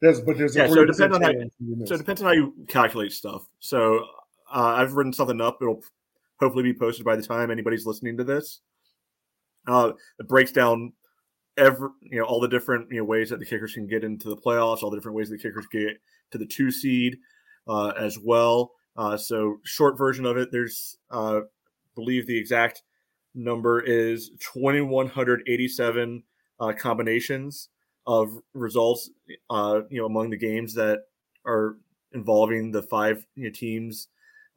[0.00, 1.86] There's, but there's a Yeah, so it depends on how- you.
[1.86, 3.48] So it depends on how you calculate stuff.
[3.58, 3.98] So
[4.52, 5.58] uh, I've written something up.
[5.60, 5.82] It'll
[6.38, 8.60] hopefully be posted by the time anybody's listening to this.
[9.66, 10.92] Uh, it breaks down
[11.56, 14.28] every you know all the different you know ways that the kickers can get into
[14.28, 16.00] the playoffs, all the different ways the kickers get
[16.30, 17.18] to the two seed
[17.68, 18.72] uh, as well.
[18.96, 21.40] Uh, so short version of it, there's uh,
[21.94, 22.82] believe the exact
[23.34, 26.22] number is 2187
[26.60, 27.70] uh, combinations
[28.06, 29.10] of results
[29.48, 31.00] uh, you know among the games that
[31.46, 31.76] are
[32.12, 34.08] involving the five you know, teams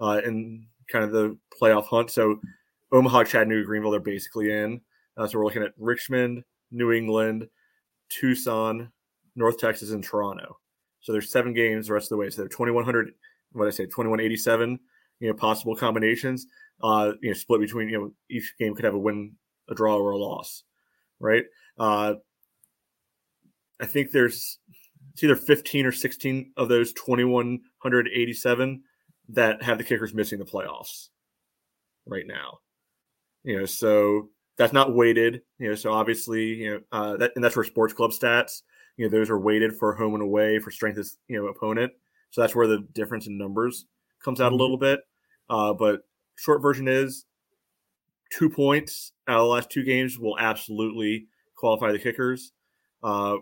[0.02, 2.12] uh, in kind of the playoff hunt.
[2.12, 2.40] So
[2.92, 4.82] Omaha, Chattanooga, Greenville, they're basically in.
[5.18, 6.44] Uh, so we're looking at Richmond,
[6.76, 7.48] New England,
[8.10, 8.92] Tucson,
[9.36, 10.58] North Texas, and Toronto.
[11.02, 12.30] So there's seven games the rest of the way.
[12.30, 13.14] So they're 2100.
[13.54, 14.80] What I say, 2187.
[15.22, 16.46] You know, possible combinations.
[16.84, 19.34] Uh, you know, split between you know each game could have a win,
[19.70, 20.64] a draw, or a loss,
[21.20, 21.46] right?
[21.80, 22.16] Uh,
[23.80, 24.60] I think there's
[25.14, 28.84] it's either 15 or 16 of those 2187
[29.30, 31.08] that have the kickers missing the playoffs
[32.06, 32.60] right now.
[33.44, 35.42] You know, so that's not weighted.
[35.60, 38.62] You know, so obviously, you know, uh, that and that's where sports club stats.
[38.98, 41.92] You know, those are weighted for home and away for strength of you know opponent.
[42.32, 43.86] So that's where the difference in numbers
[44.24, 45.02] comes out a little bit.
[45.50, 46.02] Uh, but
[46.36, 47.26] short version is
[48.32, 52.52] two points out of the last two games will absolutely qualify the kickers.
[53.04, 53.38] Uh,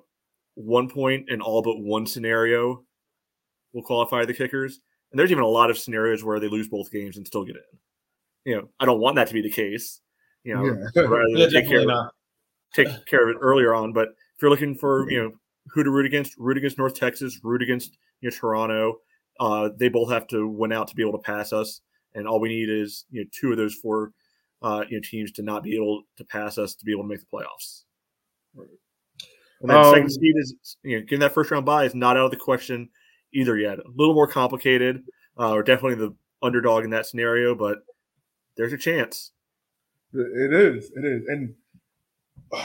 [0.55, 2.83] one point in all but one scenario
[3.73, 4.79] will qualify the kickers.
[5.11, 7.55] And there's even a lot of scenarios where they lose both games and still get
[7.55, 8.51] in.
[8.51, 10.01] You know, I don't want that to be the case.
[10.43, 11.01] You know, Yeah.
[11.07, 12.11] rather Yeah, than take care of it,
[12.73, 13.93] take care of it earlier on.
[13.93, 15.31] But if you're looking for you know
[15.67, 18.99] who to root against, root against North Texas, root against you know Toronto.
[19.39, 21.81] Uh, they both have to win out to be able to pass us,
[22.13, 24.11] and all we need is you know two of those four
[24.61, 27.09] uh, you know teams to not be able to pass us to be able to
[27.09, 27.83] make the playoffs.
[29.61, 32.17] And then Um, second seed is you know getting that first round bye is not
[32.17, 32.89] out of the question
[33.33, 33.79] either yet.
[33.79, 35.03] A little more complicated.
[35.37, 37.79] Uh, we're definitely the underdog in that scenario, but
[38.55, 39.31] there's a chance.
[40.13, 40.91] It is.
[40.95, 41.27] It is.
[41.27, 41.55] And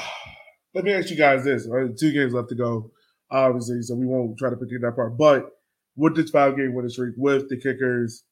[0.75, 1.67] let me ask you guys this.
[1.69, 1.97] Right?
[1.97, 2.91] Two games left to go,
[3.31, 5.17] obviously, so we won't try to predict that part.
[5.17, 5.51] But
[5.97, 8.25] with this five game winning streak, with the kickers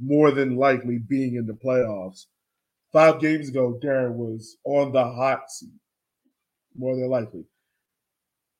[0.00, 2.26] more than likely being in the playoffs,
[2.92, 5.70] five games ago, Darren was on the hot seat,
[6.76, 7.44] more than likely.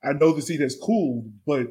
[0.05, 1.69] I know the seat has cooled, but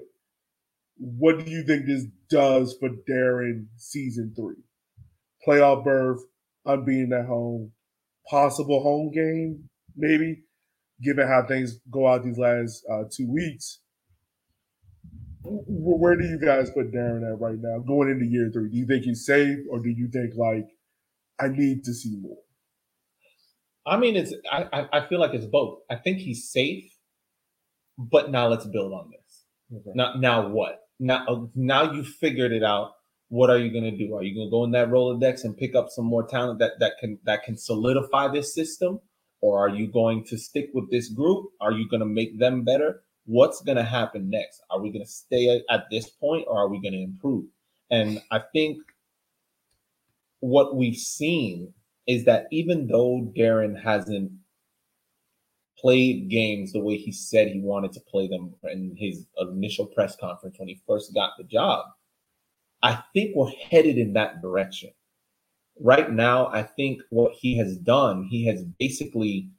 [0.98, 4.56] what do you think this does for Darren season three?
[5.48, 6.22] Playoff berth,
[6.66, 7.72] unbeaten at home,
[8.30, 10.44] possible home game, maybe,
[11.02, 13.80] given how things go out these last uh, two weeks.
[15.44, 18.70] Where do you guys put Darren at right now, going into year three?
[18.70, 20.68] Do you think he's safe, or do you think like
[21.40, 22.38] I need to see more?
[23.86, 24.34] I mean, it's.
[24.52, 25.82] I, I I feel like it's both.
[25.90, 26.92] I think he's safe,
[27.98, 29.46] but now let's build on this.
[29.94, 30.80] Now, now what?
[31.00, 32.94] Now, now you figured it out.
[33.30, 34.16] What are you going to do?
[34.16, 36.74] Are you going to go in that Rolodex and pick up some more talent that
[36.80, 39.00] that can that can solidify this system,
[39.42, 41.48] or are you going to stick with this group?
[41.60, 43.04] Are you going to make them better?
[43.26, 44.62] What's going to happen next?
[44.70, 47.46] Are we going to stay at, this point, or are we going to improve?
[47.90, 48.78] And I think
[50.42, 51.74] what we've seen
[52.08, 54.32] is that even though Darren hasn't
[55.80, 60.16] played games the way he said he wanted to play them in his initial press
[60.16, 61.86] conference when he first got the job,
[62.84, 64.92] I think we're headed in that direction.
[65.80, 69.50] Right now, I think what he has done, he has basically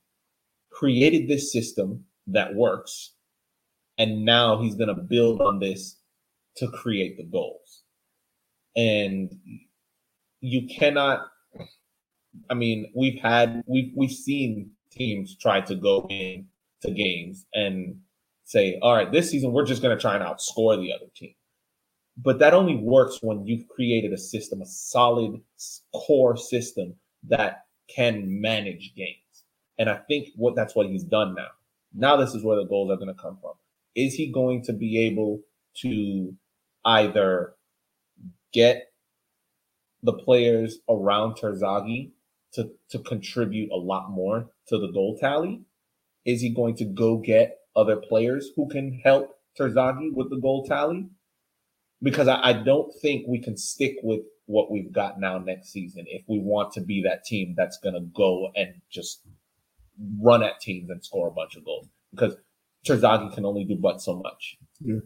[0.70, 3.12] created this system that works,
[3.98, 5.96] and now he's going to build on this
[6.56, 7.82] to create the goals.
[8.76, 9.30] And
[10.40, 11.26] you cannot
[12.50, 16.46] I mean, we've had we've we've seen teams try to go in
[16.82, 17.96] to games and
[18.44, 21.34] say, all right, this season we're just gonna try and outscore the other team.
[22.16, 25.40] But that only works when you've created a system, a solid
[25.94, 26.94] core system
[27.28, 29.44] that can manage games.
[29.78, 31.48] And I think what that's what he's done now.
[31.94, 33.52] Now this is where the goals are going to come from.
[33.94, 35.40] Is he going to be able
[35.82, 36.34] to
[36.84, 37.54] either
[38.52, 38.92] get
[40.02, 42.12] the players around Terzaghi
[42.54, 45.62] to, to contribute a lot more to the goal tally?
[46.24, 50.66] Is he going to go get other players who can help Terzaghi with the goal
[50.66, 51.08] tally?
[52.02, 56.04] Because I, I don't think we can stick with what we've got now next season
[56.08, 59.22] if we want to be that team that's going to go and just
[60.20, 61.88] run at teams and score a bunch of goals.
[62.12, 62.36] Because
[62.86, 64.56] Terzaghi can only do but so much.
[64.80, 65.00] Yeah.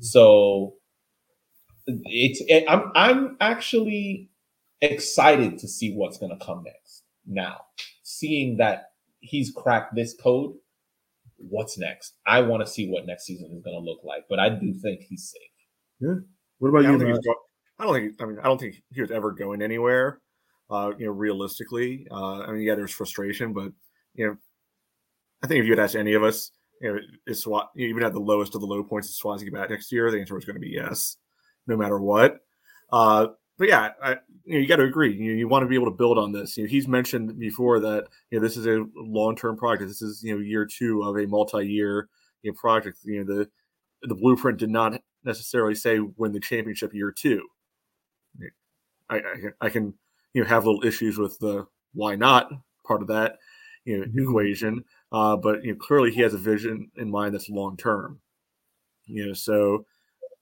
[0.00, 0.74] So
[1.86, 4.30] it's it, I'm I'm actually
[4.80, 7.04] excited to see what's going to come next.
[7.26, 7.62] Now,
[8.02, 10.54] seeing that he's cracked this code,
[11.36, 12.14] what's next?
[12.26, 14.74] I want to see what next season is going to look like, but I do
[14.74, 15.42] think he's safe.
[16.58, 17.16] What about I don't you, think Matt?
[17.16, 17.34] he's go-
[17.78, 18.22] I don't think.
[18.22, 20.20] I mean, I don't think he was ever going anywhere.
[20.70, 23.72] Uh, you know, realistically, uh, I mean, yeah, there's frustration, but
[24.14, 24.36] you know,
[25.42, 28.02] I think if you had asked any of us, you know, is SWAT you even
[28.02, 30.44] at the lowest of the low points of Swansea back next year, the answer was
[30.44, 31.16] going to be yes,
[31.66, 32.40] no matter what.
[32.90, 33.28] Uh,
[33.58, 34.10] but yeah, I,
[34.44, 35.14] you, know, you got to agree.
[35.14, 36.56] You, you want to be able to build on this.
[36.56, 39.88] You know, he's mentioned before that you know this is a long-term project.
[39.88, 42.08] This is you know year two of a multi-year
[42.42, 42.98] you know, project.
[43.04, 43.50] You know the
[44.02, 47.46] the blueprint did not necessarily say win the championship year two.
[49.10, 49.20] I, I,
[49.60, 49.94] I can
[50.32, 52.50] you know have little issues with the why not
[52.86, 53.38] part of that
[53.84, 54.22] you know mm-hmm.
[54.22, 58.20] equation, uh, but you know clearly he has a vision in mind that's long term.
[59.06, 59.84] You know, so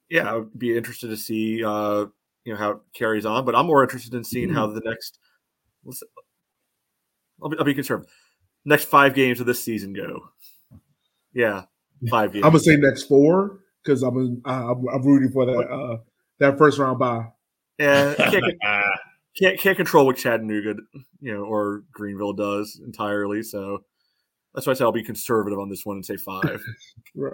[0.09, 2.05] yeah, I'd be interested to see uh,
[2.45, 3.45] you know how it carries on.
[3.45, 4.57] But I'm more interested in seeing mm-hmm.
[4.57, 5.19] how the next.
[7.41, 8.09] I'll be, I'll be conservative.
[8.63, 10.29] Next five games of this season go.
[11.33, 11.63] Yeah,
[12.09, 12.45] five games.
[12.45, 15.97] I'm gonna say next four because I'm, I'm I'm rooting for that uh,
[16.39, 17.27] that first round bye.
[17.77, 18.45] Yeah, can't,
[19.37, 20.75] can't can't control what Chattanooga,
[21.19, 23.43] you know, or Greenville does entirely.
[23.43, 23.83] So
[24.53, 26.61] that's why I say I'll be conservative on this one and say five.
[27.15, 27.33] right.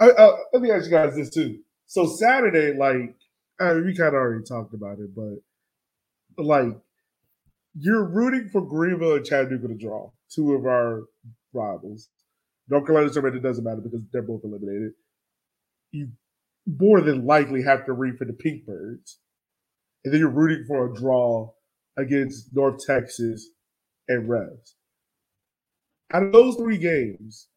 [0.00, 1.58] I, uh, let me ask you guys this too.
[1.86, 3.16] So Saturday, like
[3.60, 6.76] I mean, we kind of already talked about it, but like
[7.74, 11.04] you're rooting for Greenville and Chattanooga to draw two of our
[11.52, 12.08] rivals.
[12.68, 14.92] North Carolina Survey, it doesn't matter because they're both eliminated.
[15.92, 16.08] You
[16.66, 19.18] more than likely have to root for the Pink Birds.
[20.04, 21.50] And then you're rooting for a draw
[21.96, 23.48] against North Texas
[24.06, 24.76] and Revs.
[26.12, 27.48] Out of those three games,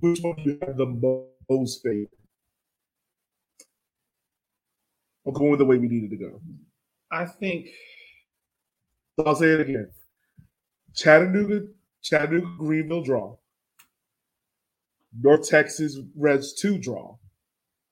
[0.00, 2.10] which one do you have the most favorite?
[5.24, 6.40] or going the way we needed to go?
[7.10, 7.68] I think.
[9.16, 9.90] So I'll say it again.
[10.94, 11.66] Chattanooga,
[12.02, 13.36] Chattanooga, Greenville draw.
[15.20, 17.16] North Texas Revs 2 draw.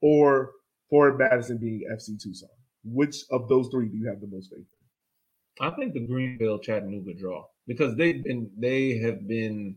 [0.02, 0.52] Or
[0.90, 2.48] Forward Madison being FC Tucson.
[2.84, 5.66] Which of those three do you have the most faith in?
[5.66, 9.76] I think the Greenville Chattanooga draw because they've been they have been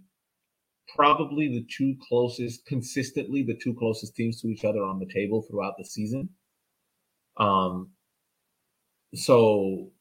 [0.96, 5.42] probably the two closest consistently the two closest teams to each other on the table
[5.42, 6.30] throughout the season.
[7.38, 7.92] Um,
[9.14, 9.92] so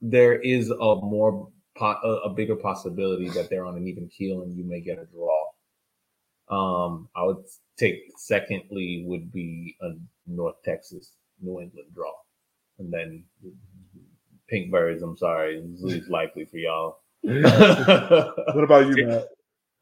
[0.00, 1.48] there is a more
[1.80, 5.44] a, bigger possibility that they're on an even keel and you may get a draw.
[6.48, 7.44] Um, I would
[7.76, 9.90] take secondly would be a
[10.26, 12.12] North Texas New England draw,
[12.78, 13.24] and then
[14.48, 15.02] Pink Birds.
[15.02, 16.98] I'm sorry, is least likely for y'all.
[17.22, 19.28] what about you, Matt?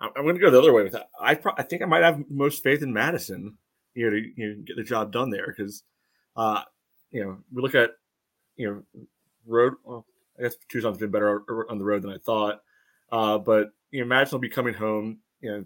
[0.01, 1.11] I'm going to go the other way with that.
[1.21, 3.57] I pro- I think I might have most faith in Madison
[3.95, 5.85] here to you know, get the job done there because
[6.37, 6.63] uh,
[7.11, 7.91] you know, we look at,
[8.57, 9.03] you know,
[9.47, 9.75] road.
[9.85, 10.07] Well,
[10.39, 12.61] I guess Tucson's been better on the road than I thought.
[13.11, 15.19] Uh, but you know, Madison will be coming home.
[15.41, 15.65] You know,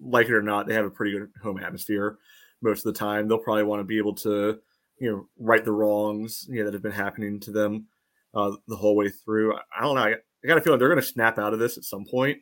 [0.00, 2.18] like it or not, they have a pretty good home atmosphere
[2.60, 3.28] most of the time.
[3.28, 4.58] They'll probably want to be able to,
[4.98, 7.86] you know, right the wrongs you know, that have been happening to them
[8.34, 9.54] uh, the whole way through.
[9.54, 10.02] I don't know.
[10.02, 12.38] I, I got a feeling they're going to snap out of this at some point,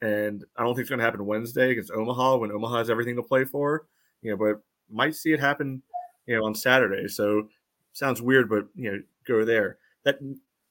[0.00, 3.16] and I don't think it's going to happen Wednesday against Omaha when Omaha has everything
[3.16, 3.86] to play for.
[4.22, 5.82] You know, but might see it happen
[6.26, 7.08] you know, on Saturday.
[7.08, 7.48] So
[7.92, 9.78] sounds weird, but you know, go there.
[10.04, 10.18] That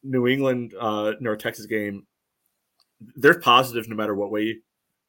[0.03, 2.05] New England uh, North Texas game,
[3.15, 4.59] there's positives no matter what way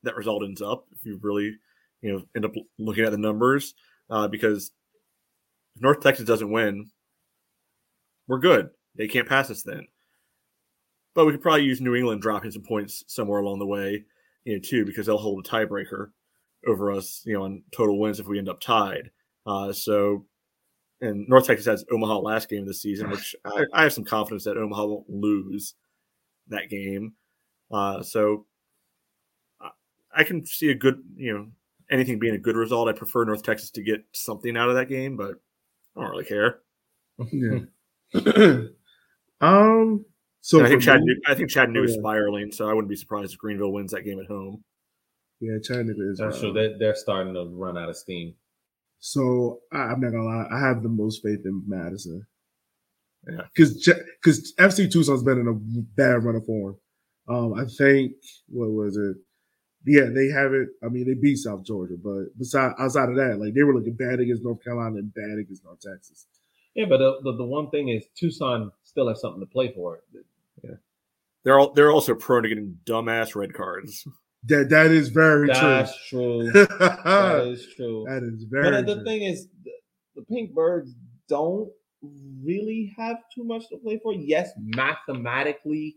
[0.03, 0.87] that result ends up.
[0.93, 1.57] If you really,
[2.03, 3.75] you know, end up looking at the numbers,
[4.09, 4.73] uh, because
[5.77, 6.91] if North Texas doesn't win,
[8.27, 8.71] we're good.
[8.97, 9.87] They can't pass us then.
[11.15, 14.05] But we could probably use New England dropping some points somewhere along the way,
[14.45, 16.11] you know, too, because they'll hold a tiebreaker
[16.67, 19.11] over us, you know, on total wins if we end up tied.
[19.47, 20.27] Uh, so
[21.01, 24.05] and North Texas has Omaha last game of the season, which I, I, have some
[24.05, 25.75] confidence that Omaha won't lose
[26.49, 27.15] that game.
[27.71, 28.47] Uh, so
[30.15, 31.47] I can see a good, you know,
[31.91, 32.89] anything being a good result.
[32.89, 35.35] I prefer North Texas to get something out of that game, but
[35.97, 36.61] I don't really care.
[37.33, 37.61] Yeah.
[39.41, 40.05] um.
[40.43, 42.01] So I think Chattanooga, I think Chattanooga is oh, yeah.
[42.01, 44.65] spiraling, so I wouldn't be surprised if Greenville wins that game at home.
[45.41, 46.21] Yeah, Chattanooga is.
[46.21, 48.35] Uh, so they're, they're starting to run out of steam.
[49.01, 52.27] So I, am not gonna lie, I have the most faith in Madison.
[53.29, 53.87] Yeah, because
[54.23, 56.77] because FC Tucson's been in a bad run of form.
[57.29, 58.13] Um, I think
[58.49, 59.17] what was it?
[59.87, 60.69] Yeah, they have it.
[60.85, 63.95] I mean, they beat South Georgia, but besides outside of that, like they were looking
[63.95, 66.27] bad against North Carolina and bad against North Texas.
[66.75, 70.01] Yeah, but the, the, the one thing is Tucson still has something to play for.
[70.63, 70.73] Yeah,
[71.45, 74.07] they're all they're also prone to getting dumbass red cards.
[74.45, 75.55] That that is very true.
[75.55, 76.51] That's true.
[76.53, 76.67] true.
[76.79, 78.05] that is true.
[78.09, 78.71] That is very.
[78.71, 79.05] But the true.
[79.05, 79.73] thing is, the,
[80.17, 80.95] the Pink Birds
[81.29, 81.71] don't
[82.43, 84.13] really have too much to play for.
[84.13, 85.97] Yes, mathematically,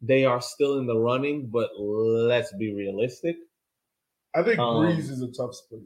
[0.00, 3.36] they are still in the running, but let's be realistic.
[4.34, 5.82] I think um, Breese is a tough place.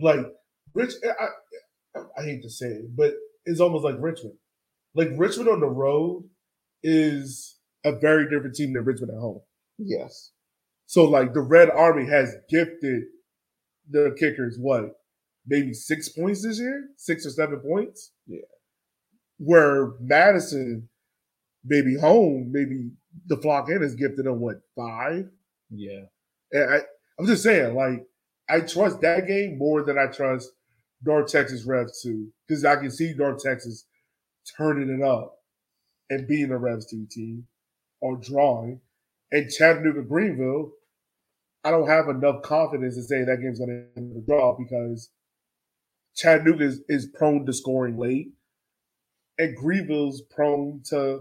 [0.00, 0.26] Like
[0.74, 3.12] Rich, I, I, I hate to say it, but
[3.44, 4.36] it's almost like Richmond.
[4.94, 6.24] like Richmond on the road
[6.82, 9.40] is a very different team than Richmond at home.
[9.78, 10.32] Yes.
[10.86, 13.04] So like the Red Army has gifted
[13.90, 14.96] the kickers what
[15.46, 18.12] maybe six points this year, six or seven points.
[18.26, 18.40] Yeah.
[19.38, 20.88] Where Madison,
[21.68, 22.90] maybe home, maybe
[23.26, 25.28] the flock in has gifted them what five.
[25.70, 26.04] Yeah.
[26.52, 26.80] And I,
[27.18, 28.06] I'm just saying, like
[28.48, 30.50] I trust that game more than I trust
[31.04, 33.86] North Texas Revs two because I can see North Texas
[34.56, 35.36] turning it up
[36.10, 37.46] and being a Revs two team
[38.00, 38.80] or drawing,
[39.30, 40.72] and Chattanooga Greenville.
[41.64, 45.10] I don't have enough confidence to say that game's going to end a draw because
[46.14, 48.28] Chattanooga is, is prone to scoring late,
[49.38, 51.20] and Greenville's prone to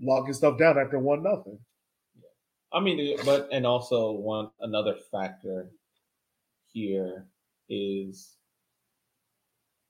[0.00, 1.58] locking stuff down after one nothing.
[2.72, 5.70] I mean, but and also one another factor
[6.72, 7.26] here
[7.68, 8.36] is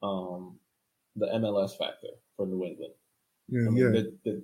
[0.02, 0.58] um
[1.16, 2.94] the MLS factor for New England.
[3.48, 3.90] Yeah, I mean, yeah.
[3.90, 4.42] the, the,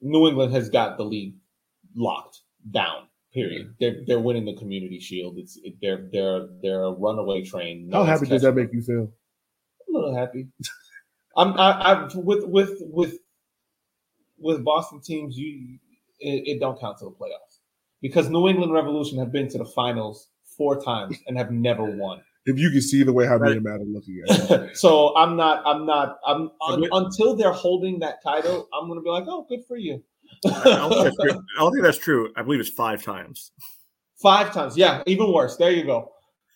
[0.00, 1.34] New England has got the league
[1.94, 2.40] locked
[2.70, 3.08] down.
[3.34, 3.74] Period.
[3.78, 5.36] They're they're winning the Community Shield.
[5.36, 7.88] It's it, they're they're they're a runaway train.
[7.88, 9.12] No How happy does that make you feel?
[9.88, 10.48] a little happy.
[11.36, 13.17] I'm I, I with with with
[14.38, 15.78] with Boston teams, you
[16.20, 17.58] it, it don't count to the playoffs
[18.02, 22.20] because New England Revolution have been to the finals four times and have never won.
[22.46, 23.56] If you can see the way how me Right.
[23.56, 24.76] and Matt are looking at it.
[24.76, 29.10] so I'm not I'm not I'm un, until they're holding that title, I'm gonna be
[29.10, 30.02] like, oh, good for you.
[30.44, 31.30] I don't, think that's true.
[31.56, 32.32] I don't think that's true.
[32.36, 33.50] I believe it's five times.
[34.16, 35.56] Five times, yeah, even worse.
[35.56, 36.12] There you go.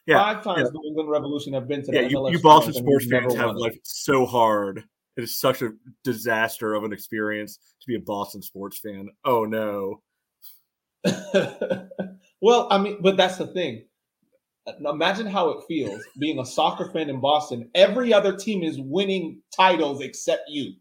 [0.07, 0.81] Yeah, Five times yeah.
[0.81, 3.49] New England Revolution have been to the Yeah, you, MLS you Boston sports fans have
[3.49, 4.85] won like so hard.
[5.17, 5.73] It is such a
[6.05, 9.09] disaster of an experience to be a Boston sports fan.
[9.25, 10.03] Oh no.
[12.41, 13.85] well, I mean, but that's the thing.
[14.85, 17.69] Imagine how it feels being a soccer fan in Boston.
[17.75, 20.75] Every other team is winning titles except you.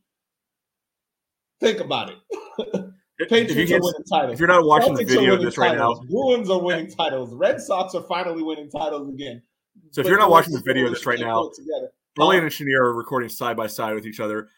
[1.59, 2.17] Think about it.
[2.57, 4.33] If, if you Patriots are winning titles.
[4.33, 5.93] if you're not watching the Celtics are video of this right now.
[6.09, 7.33] Bruins are winning titles.
[7.33, 9.41] Red Sox are finally winning titles again.
[9.91, 11.91] so if But you're not watching the video of this right now, together.
[12.19, 14.49] Elliot and Chenier are recording side by side with each other.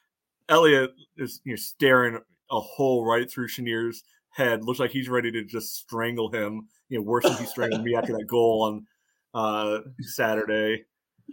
[0.49, 2.19] Elliot is you know staring
[2.51, 4.63] a hole right through Chenier's head.
[4.63, 6.67] Looks like he's ready to just strangle him.
[6.89, 8.85] You know, worse than he strangled me after that goal on
[9.33, 10.83] uh, Saturday.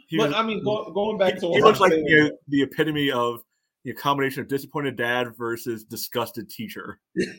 [0.08, 2.00] He, But was- I mean, go, going back to he, what he looks I'm like
[2.04, 3.42] you know, the epitome of
[3.84, 7.00] the combination of disappointed dad versus disgusted teacher.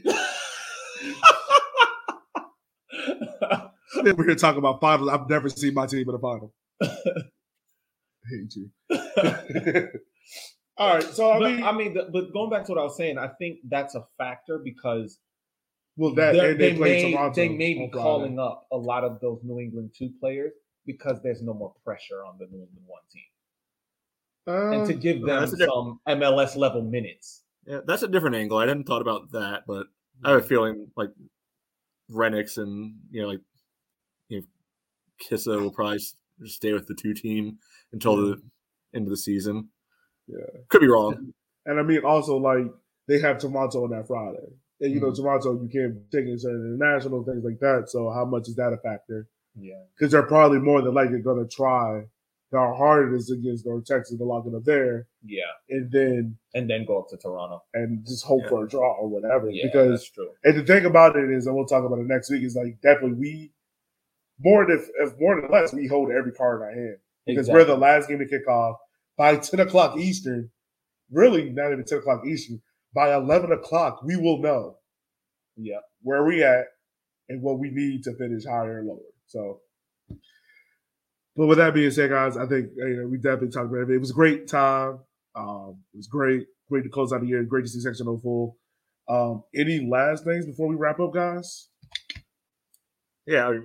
[4.04, 5.10] Then we're here talking about finals.
[5.10, 6.54] I've never seen my team in a final.
[8.32, 8.70] I hate you.
[10.78, 12.84] All right, so I but, mean, I mean, the, but going back to what I
[12.84, 15.20] was saying, I think that's a factor because
[15.98, 17.36] well, that they're- they, they, play may Toronto.
[17.36, 18.04] they may be on Friday.
[18.04, 20.54] calling up a lot of those New England two players
[20.86, 23.24] because there's no more pressure on the New England one team,
[24.48, 27.44] and to Uh, give them that's a diff- some MLS level minutes.
[27.68, 28.58] Yeah, that's a different angle.
[28.58, 29.88] I hadn't thought about that, but
[30.24, 31.10] I have a feeling like
[32.10, 33.42] Renix and you know like
[34.30, 34.46] you know
[35.24, 36.16] Kissa will probably s-
[36.46, 37.60] stay with the two team
[37.94, 38.42] until the
[38.96, 39.70] end of the season.
[40.28, 40.38] Yeah.
[40.70, 41.34] could be wrong.
[41.66, 42.66] and I mean, also like
[43.08, 44.48] they have Toronto on that Friday,
[44.80, 45.22] and you know, Mm-hmm.
[45.24, 47.90] Toronto you can't take it certain international things like that.
[47.90, 49.28] So how much is that a factor?
[49.60, 52.04] Yeah, Because they're probably more than likely going to try
[52.54, 56.38] how hard it is against North Texas to lock it up there, yeah, and then
[56.54, 57.62] and then go up to Toronto.
[57.74, 58.50] and just hope Yeah.
[58.50, 59.50] for a draw or whatever.
[59.50, 60.30] Yeah, because that's true.
[60.44, 62.80] And the thing about it is, and we'll talk about it next week, is like
[62.82, 63.52] definitely we
[64.40, 67.66] more than if more than less we hold every card in our hand because we're
[67.66, 68.78] the last game to kick off
[69.18, 70.50] by ten o'clock Eastern.
[71.12, 72.62] Really, not even ten o'clock Eastern.
[72.94, 74.78] By eleven o'clock, we will know
[75.56, 75.80] yeah.
[76.02, 76.66] where we at
[77.30, 79.00] and what we need to finish higher and lower.
[79.28, 79.60] So,
[81.36, 83.96] but with that being said, guys, I think you know, we definitely talked about it.
[83.96, 85.00] It was a great time.
[85.36, 87.44] Um, it was great, great to close out the year.
[87.44, 88.54] Great to see Section 04.
[89.10, 91.70] Um, any last things before we wrap up, guys?
[93.26, 93.60] Yeah,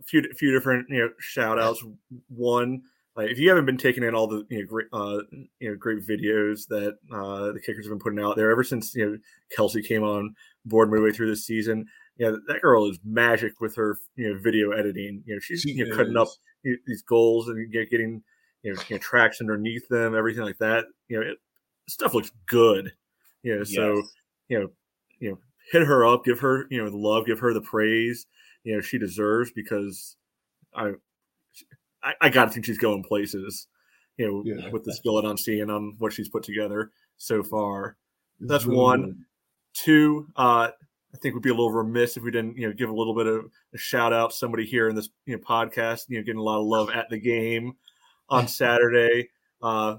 [0.00, 1.84] a few a few different you know shout outs.
[2.28, 2.82] One,
[3.16, 5.20] like if you haven't been taking in all the you know great uh
[5.60, 8.94] you know great videos that uh the kickers have been putting out there ever since
[8.94, 9.18] you know
[9.54, 10.34] Kelsey came on
[10.64, 11.86] board midway through the season.
[12.16, 15.22] Yeah, that girl is magic with her you know video editing.
[15.26, 16.28] You know she's She you know, cutting up
[16.62, 18.22] you know, these goals and get, getting
[18.62, 20.86] you know, you know tracks underneath them, everything like that.
[21.08, 21.38] You know, it,
[21.88, 22.92] stuff looks good.
[23.42, 24.06] You know, so Yes.
[24.48, 24.68] you know,
[25.20, 25.38] you know,
[25.70, 28.26] hit her up, give her you know the love, give her the praise.
[28.64, 30.16] You know, she deserves because
[30.74, 30.92] I
[32.02, 33.66] I, I got to think she's going places.
[34.16, 34.70] You know, Yeah.
[34.70, 37.96] with the skill that I'm seeing on what she's put together so far.
[38.40, 39.02] That's really one.
[39.02, 39.24] good.
[39.74, 40.68] Two, uh,
[41.14, 43.14] I think we'd be a little remiss if we didn't, you know, give a little
[43.14, 46.24] bit of a shout out to somebody here in this you know podcast, you know,
[46.24, 47.74] getting a lot of love at the game
[48.28, 49.28] on Saturday.
[49.62, 49.96] Uh,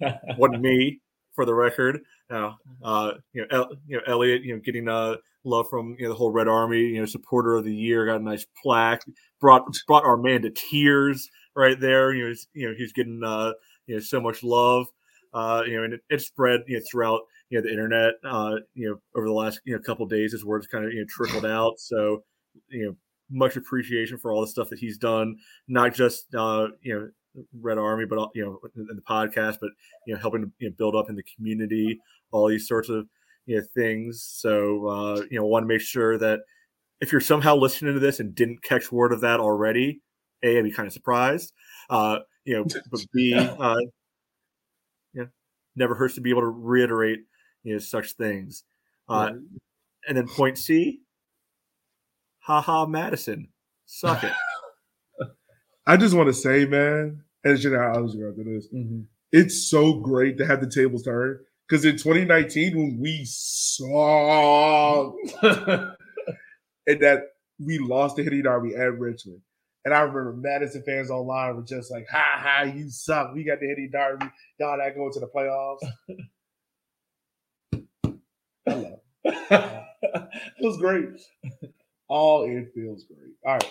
[0.38, 1.00] wasn't me.
[1.34, 2.00] for the record.
[2.30, 6.04] Now, uh, you know, El, you know, Elliot, you know, getting uh, love from you
[6.04, 9.04] know the whole Red Army, you know, supporter of the year, got a nice plaque,
[9.40, 12.12] brought brought our man to tears right there.
[12.12, 13.52] You know, you know, he's getting uh,
[13.86, 14.86] you know so much love.
[15.32, 17.20] Uh, you know, and it, it spread you know throughout
[17.50, 18.14] you know the internet.
[18.24, 21.00] Uh, you know, over the last you know couple days, his words kind of you
[21.00, 21.74] know trickled out.
[21.78, 22.22] So,
[22.68, 22.96] you know,
[23.30, 25.36] much appreciation for all the stuff that he's done,
[25.68, 27.08] not just uh, you know
[27.60, 29.70] Red Army, but you know in the podcast, but
[30.06, 31.98] you know helping to you know, build up in the community,
[32.30, 33.06] all these sorts of
[33.46, 34.22] you know things.
[34.22, 36.40] So uh, you know, want to make sure that
[37.00, 40.00] if you're somehow listening to this and didn't catch word of that already,
[40.42, 41.52] a, I'd be kind of surprised.
[41.90, 43.74] Uh, you know, but B, uh,
[45.12, 45.24] yeah,
[45.76, 47.20] never hurts to be able to reiterate
[47.62, 48.64] you know such things.
[49.08, 49.32] Uh,
[50.08, 51.00] and then point C,
[52.40, 53.48] haha, Madison,
[53.86, 54.32] suck it.
[55.86, 58.68] I just want to say, man, and you know I was going to this.
[58.74, 59.00] Mm-hmm.
[59.32, 65.12] It's so great to have the tables turn because in 2019 when we saw
[65.42, 67.22] and that
[67.58, 69.40] we lost the Henny Derby at Richmond.
[69.84, 73.34] And I remember Madison fans online were just like, ha ha, you suck.
[73.34, 74.26] We got the Henny Derby.
[74.58, 75.82] Y'all not going to the playoffs.
[78.66, 79.00] Hello.
[79.24, 81.08] it was great.
[82.08, 83.34] All it feels great.
[83.44, 83.70] All right.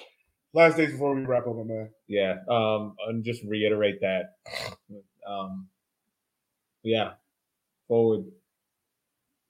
[0.53, 1.89] Last days before we wrap up, my man.
[2.07, 2.35] Yeah.
[2.47, 4.35] Um, and just reiterate that.
[5.27, 5.67] Um,
[6.83, 7.13] yeah.
[7.87, 8.25] Forward.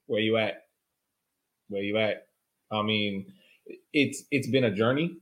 [0.06, 0.64] Where you at?
[1.68, 2.26] Where you at?
[2.70, 3.32] I mean,
[3.92, 5.16] it's it's been a journey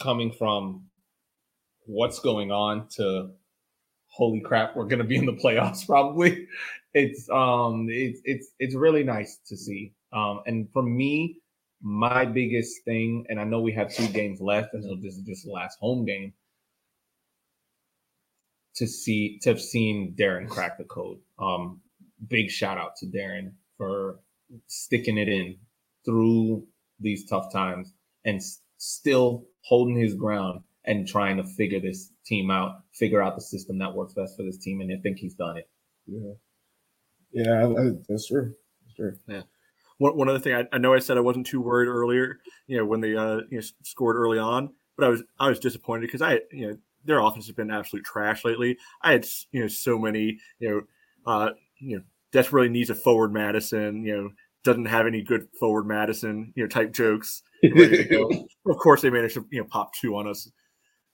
[0.00, 0.84] coming from
[1.86, 3.30] what's going on to
[4.08, 6.46] holy crap, we're gonna be in the playoffs probably.
[6.94, 9.92] It's um it's it's it's really nice to see.
[10.12, 11.38] Um and for me,
[11.82, 15.22] my biggest thing, and I know we have two games left, and so this is
[15.22, 16.32] just the last home game.
[18.78, 21.18] To see to have seen Darren crack the code.
[21.38, 21.80] Um,
[22.28, 24.20] big shout out to Darren for
[24.66, 25.56] sticking it in
[26.04, 26.66] through
[27.00, 27.92] these tough times
[28.24, 33.34] and s- still holding his ground and trying to figure this team out, figure out
[33.34, 34.80] the system that works best for this team.
[34.80, 35.68] And I think he's done it.
[36.06, 36.32] Yeah.
[37.30, 38.54] Yeah, I, I, that's true.
[38.82, 39.42] That's true.
[39.98, 42.78] one, one other thing I, I know I said I wasn't too worried earlier, you
[42.78, 46.06] know, when they uh, you know, scored early on, but I was I was disappointed
[46.06, 48.76] because I you know their offense has been absolute trash lately.
[49.02, 50.80] I had you know so many you know
[51.32, 54.30] uh, you know desperately needs a forward Madison, you know
[54.64, 57.42] doesn't have any good forward Madison you know type jokes.
[57.62, 58.28] ready to go.
[58.70, 60.50] of course, they managed to you know pop two on us,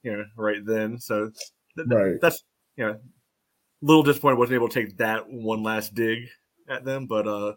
[0.03, 0.99] you know right then.
[0.99, 1.31] So
[1.77, 2.21] th- th- Right.
[2.21, 2.45] that's
[2.77, 2.99] you know a
[3.83, 6.25] little disappointed wasn't able to take that one last dig
[6.69, 7.53] at them, but uh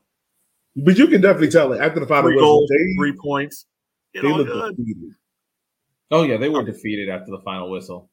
[0.75, 3.65] But you can definitely tell it after the final three whistle, they, three points.
[4.13, 4.75] They all look good.
[4.77, 5.11] defeated.
[6.11, 8.09] Oh yeah, they were defeated after the final whistle.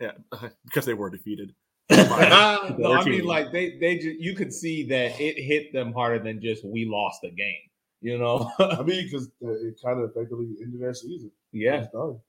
[0.00, 0.12] Yeah,
[0.64, 1.54] because they were defeated.
[1.90, 6.18] no, I mean like they they just you could see that it hit them harder
[6.18, 7.60] than just we lost the game.
[8.04, 8.50] You know?
[8.58, 11.30] I mean, because it kind of effectively ended their season.
[11.52, 11.82] yeah.
[11.82, 12.20] It's done.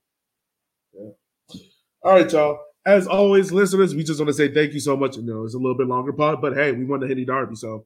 [0.94, 1.60] Yeah.
[2.02, 2.58] All right, y'all.
[2.86, 5.16] As always, listeners, we just want to say thank you so much.
[5.16, 7.56] You know, it's a little bit longer pod, but hey, we won the Henny Derby.
[7.56, 7.84] So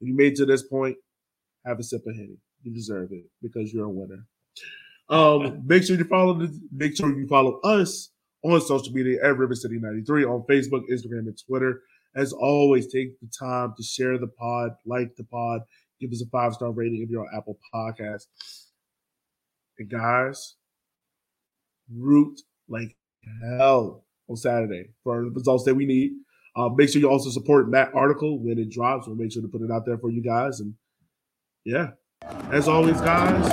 [0.00, 0.96] if you made it to this point,
[1.66, 2.36] have a sip of Henny.
[2.62, 4.24] You deserve it because you're a winner.
[5.08, 8.11] Um, make sure you follow the, make sure you follow us
[8.42, 11.82] on social media at River City 93 on Facebook, Instagram, and Twitter.
[12.14, 15.62] As always, take the time to share the pod, like the pod,
[16.00, 18.26] give us a five star rating if you're on Apple Podcast.
[19.78, 20.56] And guys,
[21.94, 22.96] root like
[23.40, 26.12] hell on Saturday for the results that we need.
[26.54, 29.06] Uh, make sure you also support that article when it drops.
[29.06, 30.60] We'll make sure to put it out there for you guys.
[30.60, 30.74] And
[31.64, 31.92] yeah,
[32.50, 33.48] as always, guys,